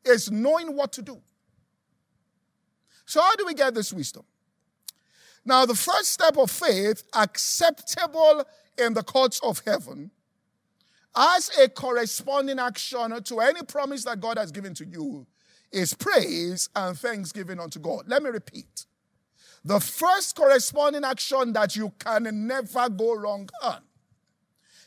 It's 0.04 0.30
knowing 0.30 0.76
what 0.76 0.92
to 0.94 1.02
do. 1.02 1.20
So 3.04 3.20
how 3.20 3.36
do 3.36 3.44
we 3.46 3.54
get 3.54 3.74
this 3.74 3.92
wisdom? 3.92 4.24
Now 5.44 5.66
the 5.66 5.74
first 5.74 6.12
step 6.12 6.36
of 6.38 6.50
faith 6.50 7.02
acceptable 7.12 8.44
in 8.78 8.94
the 8.94 9.02
courts 9.02 9.40
of 9.42 9.60
heaven 9.66 10.10
as 11.14 11.50
a 11.58 11.68
corresponding 11.68 12.58
action 12.58 13.22
to 13.22 13.40
any 13.40 13.62
promise 13.62 14.04
that 14.04 14.20
god 14.20 14.38
has 14.38 14.50
given 14.50 14.72
to 14.74 14.86
you 14.86 15.26
is 15.70 15.94
praise 15.94 16.68
and 16.74 16.98
thanksgiving 16.98 17.58
unto 17.58 17.78
god. 17.78 18.04
Let 18.06 18.22
me 18.22 18.30
repeat 18.30 18.86
the 19.64 19.78
first 19.80 20.36
corresponding 20.36 21.04
action 21.04 21.52
that 21.52 21.76
you 21.76 21.92
can 21.98 22.46
never 22.46 22.88
go 22.88 23.14
wrong 23.14 23.48
on 23.62 23.80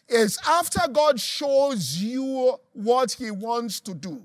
is 0.08 0.38
after 0.48 0.82
God 0.92 1.20
shows 1.20 1.98
you 1.98 2.58
what 2.74 3.14
He 3.14 3.32
wants 3.32 3.80
to 3.82 3.94
do 3.94 4.22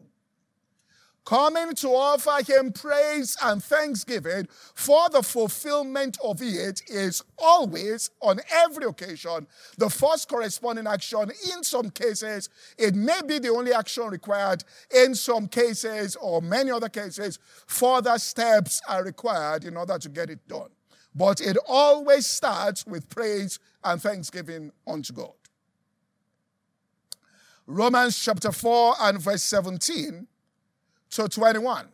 coming 1.25 1.75
to 1.75 1.89
offer 1.89 2.43
him 2.45 2.73
praise 2.73 3.37
and 3.43 3.63
thanksgiving 3.63 4.49
for 4.75 5.09
the 5.11 5.23
fulfillment 5.23 6.19
of 6.25 6.41
it 6.43 6.83
is 6.89 7.23
always, 7.39 8.11
on 8.21 8.41
every 8.53 8.85
occasion, 8.85 9.47
the 9.79 9.89
first 9.89 10.29
corresponding 10.29 10.87
action. 10.87 11.31
In 11.55 11.63
some 11.63 11.91
cases, 11.91 12.49
it 12.79 12.95
may 12.95 13.21
be 13.27 13.39
the 13.39 13.51
only 13.51 13.73
action 13.73 14.05
required. 14.05 14.65
In 14.95 15.15
some 15.15 15.47
cases, 15.47 16.17
or 16.17 16.43
many 16.43 16.71
other 16.71 16.89
cases, 16.89 17.39
further 17.67 18.19
steps 18.19 18.81
are 18.89 19.05
required 19.05 19.65
in 19.65 19.77
order 19.77 19.99
to 19.99 20.09
get 20.09 20.31
it 20.31 20.47
done. 20.49 20.71
But 21.15 21.41
it 21.41 21.57
always 21.69 22.27
starts 22.27 22.87
with 22.87 23.09
praise 23.09 23.59
and 23.83 24.01
thanksgiving 24.01 24.71
unto 24.87 25.13
God. 25.13 25.33
Romans 27.67 28.19
chapter 28.19 28.51
4 28.51 28.95
and 29.01 29.21
verse 29.21 29.43
17 29.45 30.27
to 31.11 31.29
21. 31.29 31.89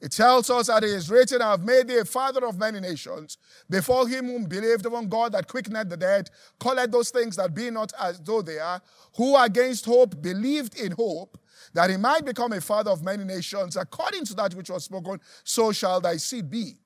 It 0.00 0.12
tells 0.12 0.48
us 0.48 0.68
that 0.68 0.84
it 0.84 0.90
is 0.90 1.10
written, 1.10 1.42
I 1.42 1.50
have 1.50 1.64
made 1.64 1.88
thee 1.88 1.98
a 1.98 2.04
father 2.04 2.46
of 2.46 2.56
many 2.56 2.78
nations, 2.78 3.36
before 3.68 4.06
him 4.06 4.26
whom 4.26 4.44
believed 4.44 4.86
upon 4.86 5.08
God 5.08 5.32
that 5.32 5.48
quickened 5.48 5.90
the 5.90 5.96
dead, 5.96 6.30
called 6.60 6.92
those 6.92 7.10
things 7.10 7.34
that 7.36 7.52
be 7.52 7.68
not 7.70 7.92
as 8.00 8.20
though 8.20 8.40
they 8.40 8.60
are, 8.60 8.80
who 9.16 9.36
against 9.36 9.86
hope 9.86 10.22
believed 10.22 10.78
in 10.78 10.92
hope, 10.92 11.36
that 11.74 11.90
he 11.90 11.96
might 11.96 12.24
become 12.24 12.52
a 12.52 12.60
father 12.60 12.92
of 12.92 13.02
many 13.02 13.24
nations, 13.24 13.76
according 13.76 14.24
to 14.26 14.34
that 14.34 14.54
which 14.54 14.70
was 14.70 14.84
spoken, 14.84 15.20
so 15.42 15.72
shall 15.72 16.00
thy 16.00 16.16
seed 16.16 16.48
be. 16.48 16.76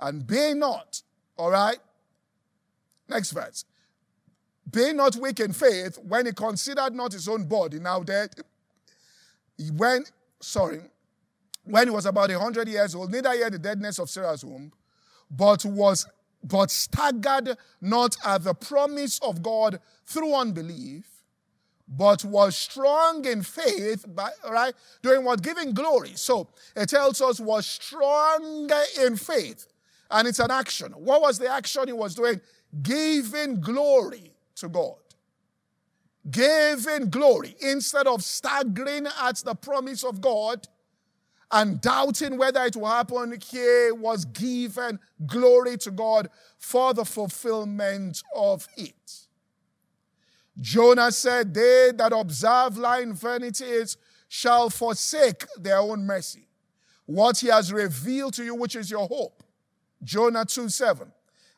And 0.00 0.26
be 0.26 0.54
not, 0.54 1.02
all 1.36 1.50
right? 1.50 1.78
Next 3.10 3.32
verse. 3.32 3.66
Be 4.70 4.94
not 4.94 5.16
weak 5.16 5.40
in 5.40 5.52
faith 5.52 5.98
when 5.98 6.24
he 6.24 6.32
considered 6.32 6.94
not 6.94 7.12
his 7.12 7.28
own 7.28 7.44
body 7.44 7.78
now 7.78 8.02
dead 8.02 8.30
when, 9.72 10.04
sorry, 10.40 10.80
when 11.64 11.88
he 11.88 11.90
was 11.90 12.06
about 12.06 12.30
a 12.30 12.38
hundred 12.38 12.68
years 12.68 12.94
old, 12.94 13.12
neither 13.12 13.34
yet 13.34 13.52
the 13.52 13.58
deadness 13.58 13.98
of 13.98 14.08
Sarah's 14.08 14.44
womb, 14.44 14.72
but 15.30 15.64
was 15.64 16.06
but 16.42 16.70
staggered 16.70 17.56
not 17.80 18.16
at 18.24 18.44
the 18.44 18.54
promise 18.54 19.18
of 19.20 19.42
God 19.42 19.80
through 20.06 20.34
unbelief, 20.34 21.04
but 21.88 22.24
was 22.24 22.56
strong 22.56 23.24
in 23.24 23.42
faith, 23.42 24.04
by, 24.14 24.30
right? 24.48 24.72
Doing 25.02 25.24
what? 25.24 25.42
Giving 25.42 25.72
glory. 25.72 26.12
So 26.14 26.48
it 26.76 26.88
tells 26.88 27.20
us 27.20 27.40
was 27.40 27.66
strong 27.66 28.70
in 29.00 29.16
faith. 29.16 29.66
And 30.10 30.28
it's 30.28 30.38
an 30.38 30.50
action. 30.50 30.92
What 30.92 31.20
was 31.20 31.38
the 31.38 31.48
action 31.48 31.86
he 31.86 31.92
was 31.92 32.14
doing? 32.14 32.40
Giving 32.82 33.60
glory 33.60 34.32
to 34.56 34.68
God 34.68 34.96
giving 36.30 37.10
glory 37.10 37.54
instead 37.60 38.06
of 38.06 38.22
staggering 38.22 39.06
at 39.22 39.36
the 39.38 39.54
promise 39.54 40.04
of 40.04 40.20
God 40.20 40.66
and 41.50 41.80
doubting 41.80 42.36
whether 42.36 42.62
it 42.64 42.76
will 42.76 42.86
happen, 42.86 43.38
he 43.50 43.90
was 43.92 44.24
given 44.26 44.98
glory 45.26 45.78
to 45.78 45.90
God 45.90 46.28
for 46.58 46.92
the 46.92 47.04
fulfillment 47.04 48.22
of 48.34 48.68
it. 48.76 49.26
Jonah 50.60 51.12
said, 51.12 51.54
They 51.54 51.92
that 51.96 52.12
observe 52.12 52.76
lying 52.76 53.14
vanities 53.14 53.96
shall 54.28 54.68
forsake 54.68 55.46
their 55.56 55.78
own 55.78 56.04
mercy. 56.04 56.48
What 57.06 57.38
he 57.38 57.46
has 57.46 57.72
revealed 57.72 58.34
to 58.34 58.44
you, 58.44 58.54
which 58.54 58.76
is 58.76 58.90
your 58.90 59.06
hope. 59.06 59.42
Jonah 60.02 60.44
2 60.44 60.68
7. 60.68 61.10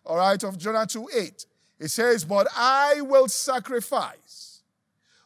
All 0.06 0.16
right, 0.16 0.42
of 0.44 0.56
Jonah 0.58 0.86
2 0.86 1.08
8. 1.12 1.46
It 1.80 1.88
says, 1.88 2.24
But 2.24 2.46
I 2.54 3.00
will 3.00 3.26
sacrifice 3.26 4.49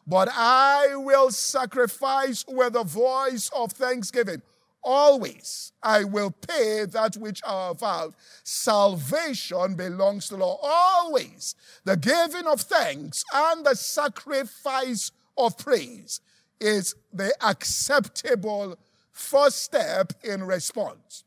but 0.07 0.29
I 0.31 0.95
will 0.95 1.31
sacrifice 1.31 2.45
with 2.47 2.75
a 2.75 2.83
voice 2.83 3.49
of 3.55 3.71
thanksgiving. 3.71 4.41
Always 4.83 5.71
I 5.81 6.03
will 6.03 6.29
pay 6.29 6.85
that 6.85 7.15
which 7.17 7.41
I 7.43 7.73
vowed. 7.73 8.13
Salvation 8.43 9.73
belongs 9.73 10.27
to 10.27 10.35
the 10.35 10.41
Lord. 10.41 10.59
Always 10.61 11.55
the 11.85 11.97
giving 11.97 12.45
of 12.45 12.61
thanks 12.61 13.23
and 13.33 13.65
the 13.65 13.75
sacrifice 13.75 15.11
of 15.37 15.57
praise 15.57 16.21
is 16.61 16.95
the 17.11 17.33
acceptable 17.41 18.77
first 19.11 19.63
step 19.63 20.13
in 20.23 20.43
response. 20.43 21.23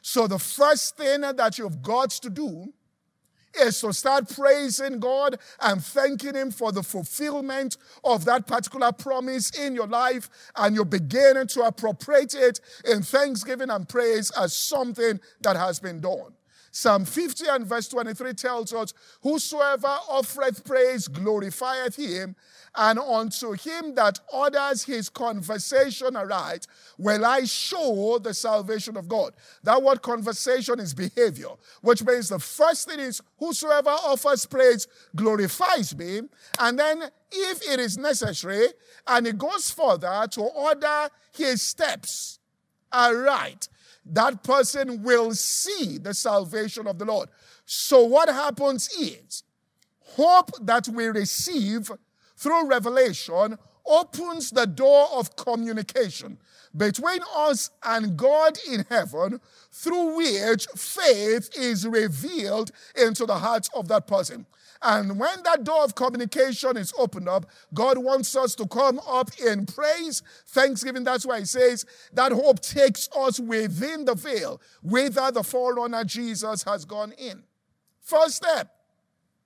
So 0.00 0.26
the 0.28 0.38
first 0.38 0.96
thing 0.96 1.22
that 1.22 1.58
you've 1.58 1.82
got 1.82 2.10
to 2.10 2.30
do 2.30 2.72
is 3.60 3.80
to 3.80 3.92
start 3.92 4.28
praising 4.34 4.98
God 4.98 5.38
and 5.60 5.82
thanking 5.82 6.34
Him 6.34 6.50
for 6.50 6.72
the 6.72 6.82
fulfillment 6.82 7.76
of 8.02 8.24
that 8.24 8.46
particular 8.46 8.92
promise 8.92 9.50
in 9.50 9.74
your 9.74 9.86
life, 9.86 10.28
and 10.56 10.74
you're 10.74 10.84
beginning 10.84 11.46
to 11.48 11.62
appropriate 11.62 12.34
it 12.34 12.60
in 12.84 13.02
thanksgiving 13.02 13.70
and 13.70 13.88
praise 13.88 14.30
as 14.38 14.56
something 14.56 15.20
that 15.40 15.56
has 15.56 15.80
been 15.80 16.00
done. 16.00 16.34
Psalm 16.76 17.04
50 17.04 17.46
and 17.46 17.66
verse 17.68 17.86
23 17.86 18.34
tells 18.34 18.74
us, 18.74 18.92
Whosoever 19.22 19.96
offereth 20.08 20.64
praise 20.64 21.06
glorifieth 21.06 21.94
him, 21.94 22.34
and 22.74 22.98
unto 22.98 23.52
him 23.52 23.94
that 23.94 24.18
orders 24.32 24.82
his 24.82 25.08
conversation 25.08 26.16
aright 26.16 26.66
will 26.98 27.24
I 27.24 27.44
show 27.44 28.18
the 28.20 28.34
salvation 28.34 28.96
of 28.96 29.08
God. 29.08 29.34
That 29.62 29.84
word 29.84 30.02
conversation 30.02 30.80
is 30.80 30.94
behavior, 30.94 31.50
which 31.80 32.02
means 32.02 32.30
the 32.30 32.40
first 32.40 32.88
thing 32.88 32.98
is 32.98 33.22
whosoever 33.38 33.90
offers 33.90 34.44
praise 34.44 34.88
glorifies 35.14 35.96
me. 35.96 36.22
And 36.58 36.76
then, 36.76 37.04
if 37.30 37.62
it 37.70 37.78
is 37.78 37.96
necessary, 37.96 38.66
and 39.06 39.28
it 39.28 39.38
goes 39.38 39.70
further 39.70 40.26
to 40.32 40.40
order 40.40 41.08
his 41.30 41.62
steps 41.62 42.40
aright, 42.92 43.68
that 44.06 44.42
person 44.42 45.02
will 45.02 45.34
see 45.34 45.98
the 45.98 46.14
salvation 46.14 46.86
of 46.86 46.98
the 46.98 47.04
Lord. 47.04 47.28
So, 47.64 48.04
what 48.04 48.28
happens 48.28 48.88
is 48.98 49.42
hope 50.00 50.50
that 50.62 50.88
we 50.88 51.06
receive 51.06 51.90
through 52.36 52.68
revelation 52.68 53.58
opens 53.86 54.50
the 54.50 54.66
door 54.66 55.08
of 55.12 55.36
communication 55.36 56.38
between 56.76 57.20
us 57.36 57.70
and 57.84 58.16
God 58.16 58.58
in 58.70 58.84
heaven, 58.88 59.40
through 59.70 60.16
which 60.16 60.66
faith 60.74 61.50
is 61.56 61.86
revealed 61.86 62.72
into 62.96 63.26
the 63.26 63.38
heart 63.38 63.68
of 63.74 63.88
that 63.88 64.06
person. 64.06 64.46
And 64.86 65.18
when 65.18 65.42
that 65.44 65.64
door 65.64 65.82
of 65.82 65.94
communication 65.94 66.76
is 66.76 66.92
opened 66.98 67.26
up, 67.26 67.46
God 67.72 67.96
wants 67.96 68.36
us 68.36 68.54
to 68.56 68.66
come 68.66 69.00
up 69.08 69.30
in 69.40 69.64
praise, 69.64 70.22
thanksgiving. 70.48 71.04
That's 71.04 71.24
why 71.24 71.40
He 71.40 71.46
says 71.46 71.86
that 72.12 72.32
hope 72.32 72.60
takes 72.60 73.08
us 73.16 73.40
within 73.40 74.04
the 74.04 74.14
veil, 74.14 74.60
whither 74.82 75.30
the 75.30 75.42
forerunner 75.42 76.04
Jesus 76.04 76.62
has 76.64 76.84
gone 76.84 77.12
in. 77.12 77.42
First 78.02 78.36
step, 78.36 78.70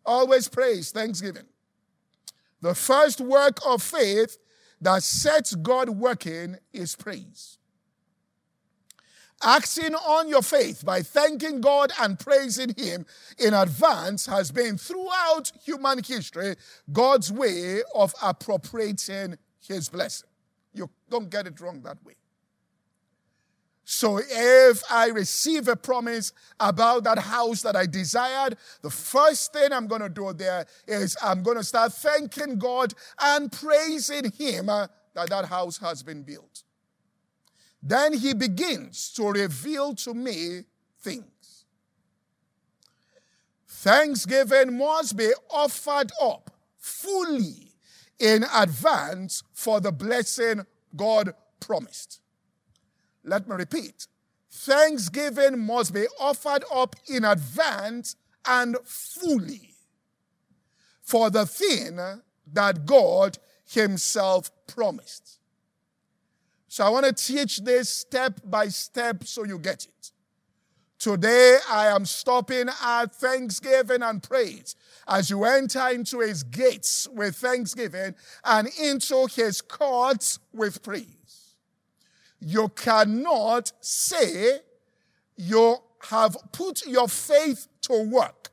always 0.04 0.48
praise, 0.48 0.90
thanksgiving. 0.90 1.46
The 2.60 2.74
first 2.74 3.20
work 3.20 3.60
of 3.64 3.80
faith 3.80 4.38
that 4.80 5.04
sets 5.04 5.54
God 5.54 5.88
working 5.88 6.56
is 6.72 6.96
praise. 6.96 7.57
Acting 9.42 9.94
on 9.94 10.28
your 10.28 10.42
faith 10.42 10.84
by 10.84 11.00
thanking 11.00 11.60
God 11.60 11.92
and 12.00 12.18
praising 12.18 12.74
Him 12.76 13.06
in 13.38 13.54
advance 13.54 14.26
has 14.26 14.50
been 14.50 14.76
throughout 14.76 15.52
human 15.64 16.02
history 16.02 16.56
God's 16.92 17.30
way 17.30 17.82
of 17.94 18.14
appropriating 18.20 19.36
His 19.60 19.88
blessing. 19.88 20.28
You 20.74 20.90
don't 21.08 21.30
get 21.30 21.46
it 21.46 21.60
wrong 21.60 21.82
that 21.82 22.04
way. 22.04 22.14
So 23.90 24.18
if 24.18 24.82
I 24.90 25.08
receive 25.08 25.66
a 25.66 25.76
promise 25.76 26.32
about 26.60 27.04
that 27.04 27.18
house 27.18 27.62
that 27.62 27.74
I 27.74 27.86
desired, 27.86 28.58
the 28.82 28.90
first 28.90 29.52
thing 29.54 29.72
I'm 29.72 29.86
going 29.86 30.02
to 30.02 30.10
do 30.10 30.30
there 30.34 30.66
is 30.86 31.16
I'm 31.22 31.42
going 31.42 31.56
to 31.56 31.64
start 31.64 31.94
thanking 31.94 32.58
God 32.58 32.92
and 33.18 33.50
praising 33.50 34.30
Him 34.32 34.66
that 34.66 34.90
that 35.14 35.46
house 35.46 35.78
has 35.78 36.02
been 36.02 36.22
built. 36.22 36.64
Then 37.82 38.12
He 38.12 38.34
begins 38.34 39.12
to 39.14 39.28
reveal 39.28 39.94
to 39.96 40.14
me 40.14 40.64
things. 41.00 41.64
Thanksgiving 43.66 44.76
must 44.76 45.16
be 45.16 45.30
offered 45.50 46.10
up 46.20 46.50
fully 46.76 47.72
in 48.18 48.44
advance 48.54 49.44
for 49.52 49.80
the 49.80 49.92
blessing 49.92 50.66
God 50.96 51.34
promised. 51.60 52.20
Let 53.22 53.48
me 53.48 53.54
repeat. 53.54 54.08
Thanksgiving 54.50 55.58
must 55.60 55.94
be 55.94 56.06
offered 56.18 56.64
up 56.72 56.96
in 57.08 57.24
advance 57.24 58.16
and 58.46 58.76
fully 58.84 59.74
for 61.02 61.30
the 61.30 61.46
thing 61.46 61.98
that 62.52 62.86
God 62.86 63.38
Himself 63.64 64.50
promised. 64.66 65.37
So 66.68 66.84
I 66.84 66.90
want 66.90 67.06
to 67.06 67.12
teach 67.12 67.58
this 67.58 67.88
step 67.88 68.40
by 68.44 68.68
step 68.68 69.24
so 69.24 69.44
you 69.44 69.58
get 69.58 69.86
it. 69.86 70.12
Today 70.98 71.58
I 71.70 71.86
am 71.86 72.04
stopping 72.04 72.68
at 72.84 73.14
thanksgiving 73.14 74.02
and 74.02 74.22
praise 74.22 74.76
as 75.06 75.30
you 75.30 75.44
enter 75.44 75.88
into 75.88 76.20
his 76.20 76.42
gates 76.42 77.08
with 77.12 77.36
thanksgiving 77.36 78.14
and 78.44 78.68
into 78.78 79.26
his 79.34 79.62
courts 79.62 80.40
with 80.52 80.82
praise. 80.82 81.54
You 82.40 82.68
cannot 82.68 83.72
say 83.80 84.58
you 85.36 85.76
have 86.10 86.36
put 86.52 86.86
your 86.86 87.08
faith 87.08 87.66
to 87.82 88.02
work 88.02 88.50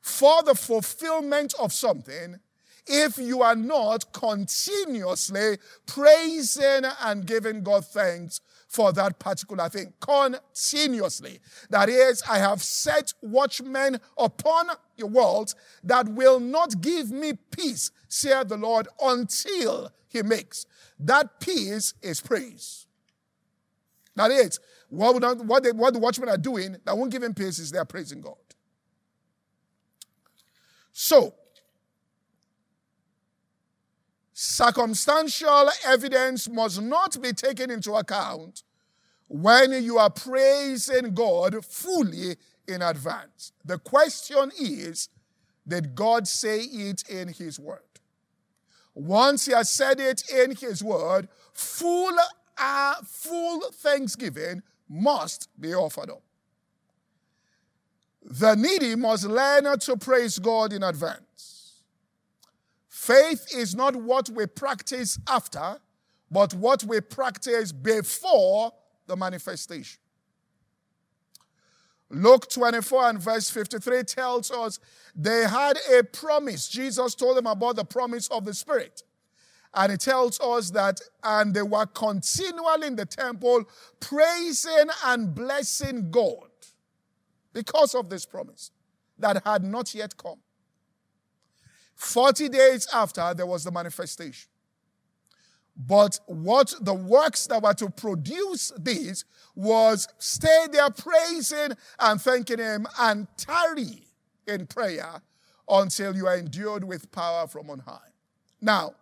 for 0.00 0.42
the 0.42 0.54
fulfillment 0.54 1.54
of 1.60 1.72
something 1.72 2.40
if 2.86 3.18
you 3.18 3.42
are 3.42 3.56
not 3.56 4.12
continuously 4.12 5.58
praising 5.86 6.84
and 7.02 7.26
giving 7.26 7.62
God 7.62 7.84
thanks 7.86 8.40
for 8.68 8.92
that 8.92 9.18
particular 9.18 9.68
thing. 9.68 9.92
Continuously. 10.00 11.40
That 11.70 11.88
is, 11.88 12.22
I 12.28 12.38
have 12.38 12.62
set 12.62 13.14
watchmen 13.22 14.00
upon 14.18 14.66
your 14.96 15.08
world 15.08 15.54
that 15.84 16.08
will 16.08 16.40
not 16.40 16.80
give 16.80 17.10
me 17.10 17.34
peace, 17.50 17.90
saith 18.08 18.48
the 18.48 18.56
Lord, 18.56 18.88
until 19.00 19.92
he 20.08 20.22
makes. 20.22 20.66
That 20.98 21.40
peace 21.40 21.94
is 22.02 22.20
praise. 22.20 22.86
That 24.16 24.30
is, 24.30 24.60
what, 24.88 25.20
what, 25.44 25.62
they, 25.62 25.72
what 25.72 25.92
the 25.92 26.00
watchmen 26.00 26.28
are 26.28 26.38
doing 26.38 26.76
that 26.84 26.96
won't 26.96 27.10
give 27.10 27.22
him 27.22 27.34
peace 27.34 27.58
is 27.58 27.70
they 27.70 27.78
are 27.78 27.84
praising 27.84 28.20
God. 28.20 28.36
So, 30.92 31.34
circumstantial 34.34 35.70
evidence 35.86 36.48
must 36.48 36.82
not 36.82 37.20
be 37.22 37.32
taken 37.32 37.70
into 37.70 37.94
account 37.94 38.64
when 39.28 39.72
you 39.82 39.96
are 39.96 40.10
praising 40.10 41.14
God 41.14 41.64
fully 41.64 42.36
in 42.68 42.82
advance. 42.82 43.52
The 43.64 43.78
question 43.78 44.50
is, 44.60 45.08
did 45.66 45.94
God 45.94 46.28
say 46.28 46.60
it 46.60 47.08
in 47.08 47.28
His 47.28 47.58
Word? 47.58 47.78
Once 48.94 49.46
He 49.46 49.52
has 49.52 49.70
said 49.70 49.98
it 50.00 50.28
in 50.30 50.54
His 50.56 50.82
Word, 50.82 51.28
full 51.52 52.16
a 52.58 52.94
full 53.04 53.60
thanksgiving 53.72 54.62
must 54.88 55.48
be 55.58 55.74
offered 55.74 56.10
up. 56.10 56.22
The 58.22 58.54
needy 58.54 58.94
must 58.94 59.24
learn 59.24 59.78
to 59.78 59.96
praise 59.96 60.38
God 60.38 60.72
in 60.72 60.82
advance. 60.82 61.33
Faith 63.04 63.54
is 63.54 63.74
not 63.74 63.94
what 63.94 64.30
we 64.30 64.46
practice 64.46 65.18
after, 65.28 65.76
but 66.30 66.54
what 66.54 66.82
we 66.84 67.02
practice 67.02 67.70
before 67.70 68.72
the 69.06 69.14
manifestation. 69.14 70.00
Luke 72.08 72.48
24 72.48 73.10
and 73.10 73.20
verse 73.20 73.50
53 73.50 74.04
tells 74.04 74.50
us 74.50 74.80
they 75.14 75.46
had 75.46 75.76
a 75.92 76.02
promise. 76.02 76.66
Jesus 76.66 77.14
told 77.14 77.36
them 77.36 77.46
about 77.46 77.76
the 77.76 77.84
promise 77.84 78.26
of 78.28 78.46
the 78.46 78.54
Spirit. 78.54 79.02
And 79.74 79.92
it 79.92 80.00
tells 80.00 80.40
us 80.40 80.70
that, 80.70 80.98
and 81.22 81.52
they 81.52 81.60
were 81.60 81.84
continually 81.84 82.86
in 82.86 82.96
the 82.96 83.04
temple 83.04 83.64
praising 84.00 84.88
and 85.04 85.34
blessing 85.34 86.10
God 86.10 86.48
because 87.52 87.94
of 87.94 88.08
this 88.08 88.24
promise 88.24 88.70
that 89.18 89.44
had 89.44 89.62
not 89.62 89.94
yet 89.94 90.16
come. 90.16 90.38
40 91.94 92.48
days 92.48 92.88
after, 92.92 93.34
there 93.34 93.46
was 93.46 93.64
the 93.64 93.70
manifestation. 93.70 94.48
But 95.76 96.20
what 96.26 96.74
the 96.80 96.94
works 96.94 97.46
that 97.48 97.62
were 97.62 97.74
to 97.74 97.90
produce 97.90 98.72
this 98.78 99.24
was 99.56 100.06
stay 100.18 100.66
there 100.70 100.90
praising 100.90 101.76
and 101.98 102.20
thanking 102.20 102.58
Him 102.58 102.86
and 102.98 103.26
tarry 103.36 104.06
in 104.46 104.66
prayer 104.66 105.20
until 105.68 106.14
you 106.14 106.26
are 106.26 106.36
endued 106.36 106.84
with 106.84 107.10
power 107.10 107.46
from 107.46 107.70
on 107.70 107.80
high. 107.80 107.98
Now, 108.60 108.94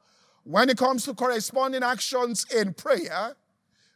when 0.44 0.70
it 0.70 0.78
comes 0.78 1.04
to 1.04 1.14
corresponding 1.14 1.82
actions 1.82 2.46
in 2.54 2.74
prayer, 2.74 3.36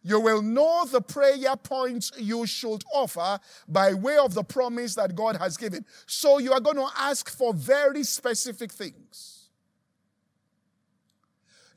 you 0.07 0.21
will 0.21 0.41
know 0.41 0.85
the 0.85 1.01
prayer 1.01 1.57
points 1.57 2.13
you 2.17 2.47
should 2.47 2.85
offer 2.95 3.41
by 3.67 3.93
way 3.93 4.17
of 4.19 4.35
the 4.35 4.45
promise 4.45 4.95
that 4.95 5.17
God 5.17 5.35
has 5.35 5.57
given. 5.57 5.85
So 6.07 6.39
you 6.39 6.53
are 6.53 6.61
going 6.61 6.77
to 6.77 6.87
ask 6.97 7.29
for 7.29 7.53
very 7.53 8.05
specific 8.05 8.71
things. 8.71 9.36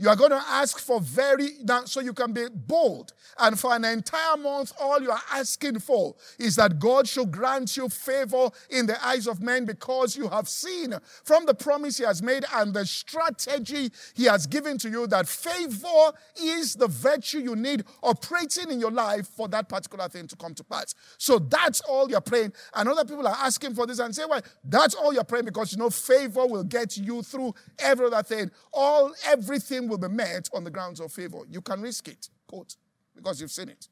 You 0.02 0.08
are 0.08 0.16
going 0.16 0.32
to 0.32 0.42
ask 0.48 0.80
for 0.80 1.02
very, 1.02 1.50
so 1.84 2.00
you 2.00 2.14
can 2.14 2.32
be 2.32 2.46
bold. 2.50 3.12
And 3.38 3.60
for 3.60 3.76
an 3.76 3.84
entire 3.84 4.38
month, 4.38 4.72
all 4.80 5.02
you 5.02 5.12
are 5.12 5.22
asking 5.30 5.80
for 5.80 6.16
is 6.40 6.56
that 6.56 6.80
God 6.80 7.06
should 7.06 7.32
grant 7.32 7.76
you 7.76 7.90
favor 7.90 8.50
in 8.70 8.86
the 8.86 9.06
eyes 9.06 9.28
of 9.28 9.42
men 9.42 9.66
because 9.66 10.16
you 10.16 10.30
have 10.30 10.48
seen 10.48 10.94
from 11.26 11.46
the 11.46 11.54
promise 11.54 11.98
He 11.98 12.06
has 12.06 12.24
made 12.24 12.46
and 12.56 12.74
the 12.74 12.86
strategy 12.86 13.92
He 14.14 14.24
has 14.26 14.48
given 14.48 14.78
to 14.80 14.90
you 14.90 15.06
that 15.08 15.28
favor 15.28 16.14
is 16.42 16.76
the 16.76 16.88
virtue 16.88 17.40
you 17.40 17.58
need 17.58 17.84
operating 18.02 18.72
in 18.72 18.80
your 18.80 18.92
life 18.92 19.28
for 19.28 19.50
that 19.50 19.68
particular 19.68 20.08
thing 20.08 20.28
to 20.28 20.36
come 20.38 20.54
to 20.56 20.64
pass. 20.64 20.96
So 21.18 21.40
that's 21.40 21.82
all 21.82 22.10
you're 22.10 22.22
praying. 22.22 22.54
And 22.74 22.88
other 22.88 23.04
people 23.04 23.28
are 23.28 23.38
asking 23.38 23.76
for 23.76 23.86
this 23.86 24.00
and 24.00 24.16
say, 24.16 24.24
well, 24.30 24.42
that's 24.64 24.96
all 24.96 25.14
you're 25.14 25.26
praying 25.26 25.46
because 25.46 25.74
you 25.74 25.78
know 25.78 25.90
favor 25.90 26.46
will 26.46 26.64
get 26.64 26.96
you 26.96 27.22
through 27.22 27.54
every 27.80 28.06
other 28.06 28.24
thing. 28.24 28.50
All 28.72 29.14
everything 29.28 29.89
will 29.90 29.98
be 29.98 30.08
met 30.08 30.50
on 30.54 30.64
the 30.64 30.72
grounds 30.72 31.00
of 31.00 31.12
favor. 31.12 31.40
You 31.50 31.62
can 31.62 31.82
risk 31.82 32.08
it, 32.08 32.30
quote, 32.48 32.76
because 33.16 33.42
you've 33.42 33.52
seen 33.52 33.70
it. 33.70 33.88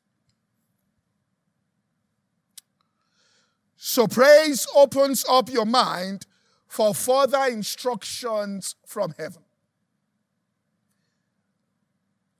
So 3.76 4.08
praise 4.08 4.68
opens 4.76 5.24
up 5.30 5.50
your 5.50 5.66
mind 5.66 6.26
for 6.68 6.94
further 6.94 7.46
instructions 7.46 8.76
from 8.86 9.14
heaven. 9.18 9.44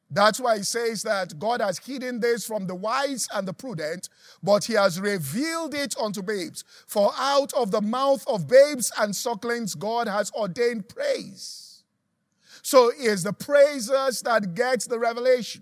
That's 0.10 0.40
why 0.40 0.58
he 0.58 0.64
says 0.64 1.04
that 1.04 1.38
God 1.38 1.62
has 1.62 1.80
hidden 1.80 2.22
this 2.22 2.46
from 2.48 2.66
the 2.66 2.76
wise 2.76 3.28
and 3.34 3.48
the 3.48 3.54
prudent, 3.54 4.08
but 4.42 4.64
he 4.64 4.74
has 4.74 5.02
revealed 5.02 5.74
it 5.74 5.96
unto 5.98 6.24
babes. 6.24 6.64
For 6.88 7.12
out 7.18 7.54
of 7.54 7.72
the 7.72 7.82
mouth 7.82 8.26
of 8.26 8.48
babes 8.48 8.92
and 8.98 9.14
sucklings, 9.16 9.76
God 9.76 10.08
has 10.08 10.32
ordained 10.32 10.88
praise. 10.88 11.67
So 12.68 12.92
it's 12.98 13.24
the 13.24 13.32
praisers 13.32 14.22
that 14.24 14.54
gets 14.54 14.88
the 14.88 15.00
revelation. 15.00 15.62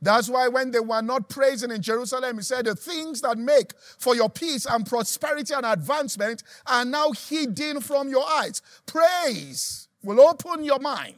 That's 0.00 0.30
why 0.30 0.48
when 0.48 0.70
they 0.70 0.80
were 0.80 1.02
not 1.02 1.28
praising 1.28 1.70
in 1.70 1.82
Jerusalem, 1.82 2.38
he 2.38 2.42
said, 2.42 2.64
The 2.64 2.74
things 2.74 3.20
that 3.20 3.36
make 3.36 3.74
for 3.98 4.16
your 4.16 4.30
peace 4.30 4.64
and 4.64 4.86
prosperity 4.86 5.52
and 5.52 5.66
advancement 5.66 6.42
are 6.66 6.86
now 6.86 7.12
hidden 7.12 7.82
from 7.82 8.08
your 8.08 8.26
eyes. 8.26 8.62
Praise 8.86 9.88
will 10.02 10.22
open 10.22 10.64
your 10.64 10.78
mind 10.78 11.16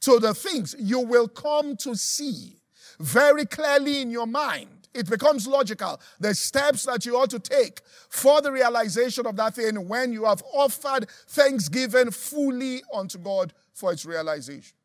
to 0.00 0.18
the 0.18 0.34
things 0.34 0.76
you 0.78 1.00
will 1.00 1.26
come 1.26 1.74
to 1.78 1.94
see 1.94 2.58
very 3.00 3.46
clearly 3.46 4.02
in 4.02 4.10
your 4.10 4.26
mind. 4.26 4.73
It 4.94 5.10
becomes 5.10 5.46
logical. 5.46 6.00
The 6.20 6.34
steps 6.34 6.84
that 6.84 7.04
you 7.04 7.16
ought 7.16 7.30
to 7.30 7.40
take 7.40 7.80
for 8.08 8.40
the 8.40 8.52
realization 8.52 9.26
of 9.26 9.36
that 9.36 9.56
thing 9.56 9.88
when 9.88 10.12
you 10.12 10.24
have 10.24 10.42
offered 10.52 11.08
thanksgiving 11.28 12.10
fully 12.12 12.82
unto 12.94 13.18
God 13.18 13.52
for 13.72 13.92
its 13.92 14.06
realization. 14.06 14.76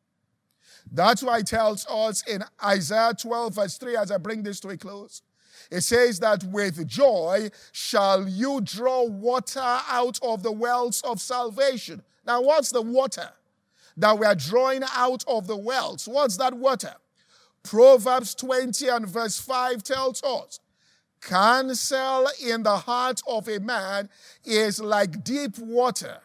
That's 0.92 1.22
why 1.22 1.38
it 1.38 1.46
tells 1.46 1.86
us 1.86 2.26
in 2.26 2.42
Isaiah 2.64 3.14
12, 3.16 3.54
verse 3.54 3.78
3, 3.78 3.96
as 3.96 4.10
I 4.10 4.18
bring 4.18 4.42
this 4.42 4.58
to 4.60 4.70
a 4.70 4.76
close. 4.76 5.22
It 5.70 5.82
says 5.82 6.18
that 6.20 6.42
with 6.44 6.86
joy 6.88 7.50
shall 7.70 8.28
you 8.28 8.60
draw 8.62 9.04
water 9.04 9.60
out 9.60 10.18
of 10.22 10.42
the 10.42 10.50
wells 10.50 11.02
of 11.02 11.20
salvation. 11.20 12.02
Now, 12.26 12.40
what's 12.42 12.70
the 12.70 12.82
water 12.82 13.30
that 13.96 14.18
we 14.18 14.26
are 14.26 14.34
drawing 14.34 14.82
out 14.94 15.22
of 15.28 15.46
the 15.46 15.56
wells? 15.56 16.08
What's 16.08 16.36
that 16.38 16.54
water? 16.54 16.94
Proverbs 17.62 18.34
20 18.34 18.88
and 18.88 19.06
verse 19.06 19.38
5 19.38 19.82
tells 19.82 20.22
us 20.22 20.60
counsel 21.20 22.28
in 22.42 22.62
the 22.62 22.78
heart 22.78 23.20
of 23.26 23.46
a 23.46 23.60
man 23.60 24.08
is 24.44 24.80
like 24.80 25.22
deep 25.22 25.58
water 25.58 26.18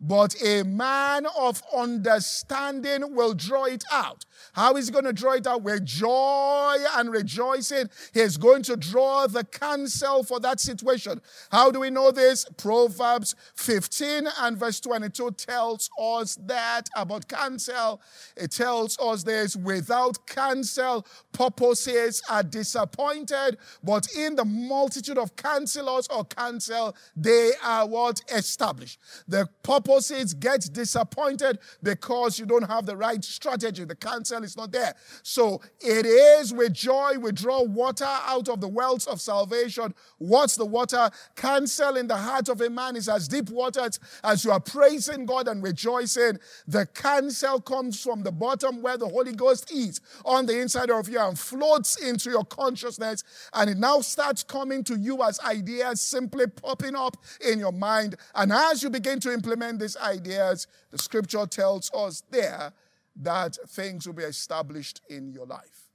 but 0.00 0.34
a 0.42 0.62
man 0.62 1.26
of 1.38 1.62
understanding 1.76 3.14
will 3.14 3.34
draw 3.34 3.64
it 3.64 3.84
out. 3.92 4.24
How 4.52 4.76
is 4.76 4.86
he 4.86 4.92
going 4.92 5.04
to 5.04 5.12
draw 5.12 5.32
it 5.32 5.46
out? 5.46 5.62
With 5.62 5.84
joy 5.84 6.76
and 6.96 7.10
rejoicing. 7.10 7.90
He's 8.12 8.36
going 8.36 8.62
to 8.64 8.76
draw 8.76 9.26
the 9.26 9.44
counsel 9.44 10.22
for 10.22 10.40
that 10.40 10.60
situation. 10.60 11.20
How 11.50 11.70
do 11.70 11.80
we 11.80 11.90
know 11.90 12.10
this? 12.10 12.46
Proverbs 12.56 13.34
15 13.54 14.28
and 14.40 14.56
verse 14.56 14.80
22 14.80 15.32
tells 15.32 15.90
us 16.00 16.38
that 16.46 16.88
about 16.96 17.28
counsel. 17.28 18.00
It 18.36 18.52
tells 18.52 18.98
us 18.98 19.22
this 19.22 19.56
without 19.56 20.26
counsel, 20.26 21.06
purposes 21.32 22.22
are 22.28 22.42
disappointed, 22.42 23.58
but 23.82 24.08
in 24.16 24.36
the 24.36 24.44
multitude 24.44 25.18
of 25.18 25.36
counselors 25.36 26.06
or 26.08 26.24
counsel, 26.24 26.96
they 27.16 27.50
are 27.64 27.86
what? 27.86 28.20
Established. 28.32 28.98
The 29.28 29.48
purposes 29.62 30.34
get 30.34 30.68
disappointed 30.72 31.58
because 31.82 32.38
you 32.38 32.46
don't 32.46 32.68
have 32.68 32.86
the 32.86 32.96
right 32.96 33.22
strategy. 33.24 33.84
The 33.84 33.96
counsel 33.96 34.29
is 34.32 34.56
not 34.56 34.72
there. 34.72 34.94
So 35.22 35.60
it 35.80 36.06
is 36.06 36.52
with 36.52 36.72
joy 36.72 37.14
we 37.18 37.32
draw 37.32 37.62
water 37.62 38.06
out 38.06 38.48
of 38.48 38.60
the 38.60 38.68
wells 38.68 39.06
of 39.06 39.20
salvation. 39.20 39.94
What's 40.18 40.56
the 40.56 40.66
water? 40.66 41.10
Counsel 41.36 41.96
in 41.96 42.06
the 42.06 42.16
heart 42.16 42.48
of 42.48 42.60
a 42.60 42.70
man 42.70 42.96
is 42.96 43.08
as 43.08 43.28
deep 43.28 43.50
water 43.50 43.88
as 44.24 44.44
you 44.44 44.50
are 44.50 44.60
praising 44.60 45.26
God 45.26 45.48
and 45.48 45.62
rejoicing. 45.62 46.38
The 46.66 46.86
counsel 46.86 47.60
comes 47.60 48.02
from 48.02 48.22
the 48.22 48.32
bottom 48.32 48.82
where 48.82 48.96
the 48.96 49.08
Holy 49.08 49.32
Ghost 49.32 49.70
is 49.72 50.00
on 50.24 50.46
the 50.46 50.60
inside 50.60 50.90
of 50.90 51.08
you 51.08 51.20
and 51.20 51.38
floats 51.38 51.96
into 51.96 52.30
your 52.30 52.44
consciousness. 52.44 53.24
And 53.52 53.70
it 53.70 53.78
now 53.78 54.00
starts 54.00 54.42
coming 54.42 54.84
to 54.84 54.96
you 54.98 55.22
as 55.22 55.40
ideas 55.40 56.00
simply 56.00 56.46
popping 56.46 56.94
up 56.94 57.16
in 57.46 57.58
your 57.58 57.72
mind. 57.72 58.16
And 58.34 58.52
as 58.52 58.82
you 58.82 58.90
begin 58.90 59.20
to 59.20 59.32
implement 59.32 59.80
these 59.80 59.96
ideas, 59.96 60.66
the 60.90 60.98
scripture 60.98 61.46
tells 61.46 61.90
us 61.92 62.22
there 62.30 62.72
that 63.16 63.56
things 63.68 64.06
will 64.06 64.14
be 64.14 64.22
established 64.22 65.00
in 65.08 65.32
your 65.32 65.46
life. 65.46 65.90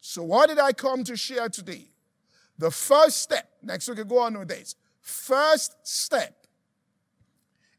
So, 0.00 0.22
what 0.22 0.48
did 0.48 0.58
I 0.58 0.72
come 0.72 1.04
to 1.04 1.16
share 1.16 1.48
today? 1.48 1.88
The 2.58 2.70
first 2.70 3.22
step, 3.22 3.48
next 3.62 3.88
week 3.88 3.98
we 3.98 4.04
go 4.04 4.18
on 4.18 4.38
with 4.38 4.48
this. 4.48 4.76
First 5.00 5.76
step 5.82 6.46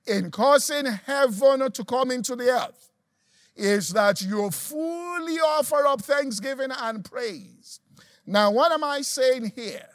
in 0.08 0.32
causing 0.32 0.86
heaven 0.86 1.72
to 1.72 1.86
come 1.86 2.12
into 2.12 2.36
the 2.36 2.50
earth 2.50 2.90
is 3.56 3.90
that 3.90 4.22
you 4.22 4.50
fully 4.50 5.38
offer 5.40 5.86
up 5.86 6.02
thanksgiving 6.02 6.72
and 6.72 7.06
praise. 7.06 7.80
Now, 8.26 8.52
what 8.52 8.72
am 8.72 8.84
I 8.84 9.02
saying 9.02 9.52
here? 9.56 9.91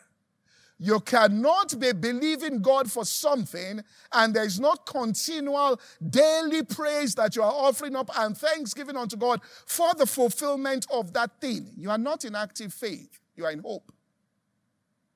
You 0.78 1.00
cannot 1.00 1.78
be 1.80 1.92
believing 1.92 2.60
God 2.60 2.90
for 2.90 3.04
something 3.06 3.82
and 4.12 4.34
there 4.34 4.44
is 4.44 4.60
not 4.60 4.84
continual 4.84 5.80
daily 6.10 6.62
praise 6.62 7.14
that 7.14 7.34
you 7.34 7.42
are 7.42 7.52
offering 7.52 7.96
up 7.96 8.10
and 8.18 8.36
thanksgiving 8.36 8.96
unto 8.96 9.16
God 9.16 9.40
for 9.64 9.94
the 9.94 10.06
fulfillment 10.06 10.86
of 10.92 11.14
that 11.14 11.40
thing. 11.40 11.70
You 11.78 11.90
are 11.90 11.98
not 11.98 12.26
in 12.26 12.34
active 12.34 12.74
faith, 12.74 13.20
you 13.36 13.46
are 13.46 13.52
in 13.52 13.60
hope. 13.60 13.90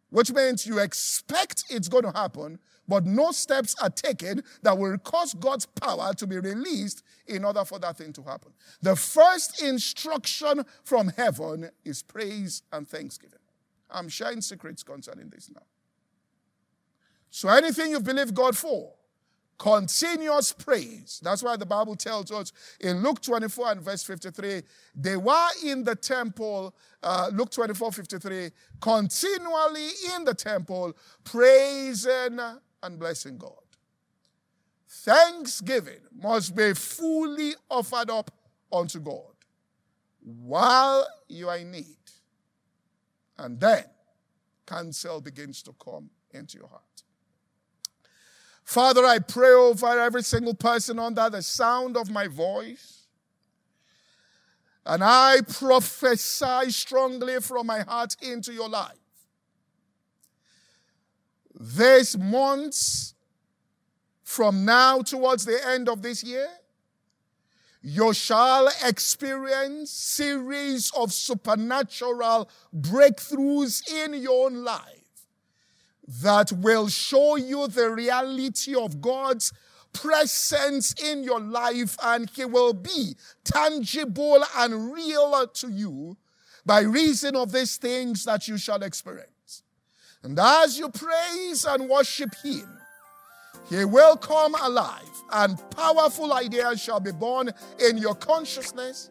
Which 0.09 0.33
means 0.33 0.67
you 0.67 0.79
expect 0.79 1.65
it's 1.69 1.89
going 1.89 2.05
to 2.05 2.11
happen, 2.11 2.59
but 2.89 3.05
no 3.05 3.31
steps 3.31 3.77
are 3.81 3.91
taken 3.91 4.43
that 4.63 4.77
will 4.77 4.99
cause 4.99 5.35
God's 5.35 5.67
power 5.67 6.13
to 6.15 6.27
be 6.27 6.39
released 6.39 7.05
in 7.27 7.45
order 7.45 7.65
for 7.65 7.79
that 7.79 7.99
thing 7.99 8.13
to 8.15 8.23
happen. 8.23 8.53
The 8.81 8.97
first 8.97 9.63
instruction 9.63 10.65
from 10.83 11.09
heaven 11.17 11.71
is 11.85 12.03
praise 12.03 12.63
and 12.73 12.89
thanksgiving. 12.89 13.39
I'm 13.93 14.09
sharing 14.09 14.41
secrets 14.41 14.83
concerning 14.83 15.29
this 15.29 15.51
now. 15.55 15.63
So 17.31 17.49
anything 17.49 17.93
you 17.93 18.01
believe 18.01 18.35
God 18.35 18.57
for, 18.57 18.93
continuous 19.61 20.53
praise. 20.53 21.21
That's 21.23 21.43
why 21.43 21.57
the 21.57 21.67
Bible 21.67 21.95
tells 21.95 22.33
us 22.33 22.53
in 22.81 23.03
Luke 23.03 23.21
24 23.21 23.73
and 23.73 23.81
verse 23.83 24.03
53, 24.03 24.63
they 24.97 25.17
were 25.17 25.49
in 25.65 25.85
the 25.85 25.95
temple, 25.95 26.75
uh, 27.03 27.31
Luke 27.33 27.51
24, 27.51 27.93
53, 27.93 28.51
continually 28.81 29.89
in 30.17 30.25
the 30.25 30.35
temple, 30.35 30.97
praising 31.25 32.41
and 32.83 32.99
blessing 32.99 33.37
God. 33.37 33.53
Thanksgiving 34.89 36.01
must 36.21 36.57
be 36.57 36.73
fully 36.75 37.53
offered 37.69 38.11
up 38.11 38.31
unto 38.73 38.99
God 38.99 39.35
while 40.23 41.07
you 41.29 41.49
are 41.49 41.59
in 41.59 41.71
need. 41.71 41.97
And 43.41 43.59
then 43.59 43.85
cancel 44.67 45.23
begins 45.23 45.63
to 45.63 45.75
come 45.83 46.11
into 46.31 46.59
your 46.59 46.69
heart. 46.69 46.83
Father, 48.63 49.03
I 49.05 49.19
pray 49.19 49.53
over 49.53 49.99
every 49.99 50.23
single 50.23 50.55
person 50.55 50.99
under 50.99 51.29
the 51.31 51.41
sound 51.41 51.97
of 51.97 52.11
my 52.11 52.29
voice. 52.29 53.07
And 54.85 55.03
I 55.03 55.41
prophesy 55.49 56.71
strongly 56.71 57.41
from 57.41 57.67
my 57.67 57.81
heart 57.81 58.15
into 58.21 58.53
your 58.53 58.69
life. 58.69 58.99
This 61.59 62.17
months 62.17 63.15
from 64.23 64.67
now 64.67 65.01
towards 65.01 65.47
the 65.47 65.67
end 65.67 65.89
of 65.89 66.03
this 66.03 66.23
year, 66.23 66.49
you 67.83 68.13
shall 68.13 68.69
experience 68.85 69.91
series 69.91 70.91
of 70.97 71.13
supernatural 71.13 72.49
breakthroughs 72.75 73.91
in 73.91 74.15
your 74.15 74.47
own 74.47 74.65
life 74.65 75.27
that 76.07 76.53
will 76.53 76.89
show 76.89 77.37
you 77.37 77.69
the 77.69 77.91
reality 77.91 78.75
of 78.75 79.01
God's 79.01 79.53
presence 79.93 80.93
in 81.03 81.23
your 81.25 81.41
life 81.41 81.97
and 82.03 82.29
He 82.31 82.45
will 82.45 82.75
be 82.75 83.15
tangible 83.45 84.45
and 84.57 84.93
real 84.93 85.47
to 85.47 85.69
you 85.71 86.17
by 86.67 86.81
reason 86.81 87.35
of 87.35 87.53
these 87.53 87.77
things 87.77 88.25
that 88.25 88.47
you 88.47 88.59
shall 88.59 88.83
experience. 88.83 89.63
And 90.23 90.39
as 90.39 90.79
you 90.79 90.91
praise 90.91 91.65
and 91.65 91.89
worship 91.89 92.35
Him, 92.43 92.80
He 93.69 93.85
will 93.85 94.17
come 94.17 94.55
alive 94.55 95.09
and 95.33 95.59
powerful 95.71 96.33
ideas 96.33 96.81
shall 96.81 97.01
be 97.01 97.13
born 97.13 97.51
in 97.79 97.99
your 97.99 98.15
consciousness. 98.15 99.11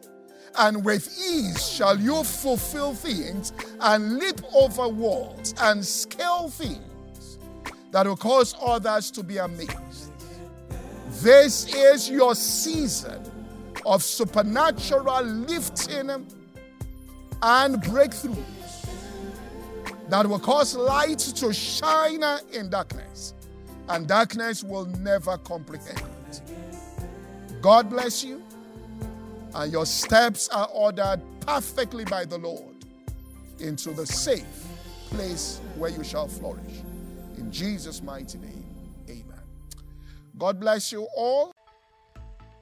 And 0.58 0.84
with 0.84 1.06
ease 1.18 1.66
shall 1.66 1.98
you 1.98 2.24
fulfill 2.24 2.92
things 2.92 3.52
and 3.80 4.18
leap 4.18 4.40
over 4.52 4.88
walls 4.88 5.54
and 5.60 5.84
scale 5.84 6.48
things 6.48 7.38
that 7.92 8.06
will 8.06 8.16
cause 8.16 8.54
others 8.60 9.10
to 9.12 9.22
be 9.22 9.38
amazed. 9.38 10.12
This 11.22 11.72
is 11.74 12.10
your 12.10 12.34
season 12.34 13.22
of 13.86 14.02
supernatural 14.02 15.22
lifting 15.22 16.10
and 17.42 17.76
breakthroughs 17.82 18.88
that 20.08 20.26
will 20.26 20.38
cause 20.38 20.74
light 20.74 21.18
to 21.18 21.52
shine 21.52 22.22
in 22.52 22.70
darkness, 22.70 23.34
and 23.90 24.06
darkness 24.06 24.64
will 24.64 24.86
never 24.86 25.36
comprehend. 25.38 26.00
God 27.60 27.90
bless 27.90 28.22
you, 28.24 28.40
and 29.54 29.72
your 29.72 29.84
steps 29.84 30.48
are 30.48 30.68
ordered 30.72 31.20
perfectly 31.40 32.04
by 32.04 32.24
the 32.24 32.38
Lord 32.38 32.86
into 33.58 33.90
the 33.90 34.06
safe 34.06 34.46
place 35.10 35.60
where 35.76 35.90
you 35.90 36.04
shall 36.04 36.28
flourish. 36.28 36.84
In 37.36 37.50
Jesus' 37.50 38.00
mighty 38.02 38.38
name, 38.38 38.64
amen. 39.08 39.42
God 40.38 40.60
bless 40.60 40.92
you 40.92 41.08
all. 41.16 41.52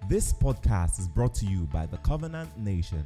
This 0.09 0.33
podcast 0.33 0.99
is 0.99 1.09
brought 1.09 1.35
to 1.35 1.45
you 1.45 1.67
by 1.67 1.85
the 1.85 1.99
Covenant 1.99 2.57
Nation. 2.59 3.05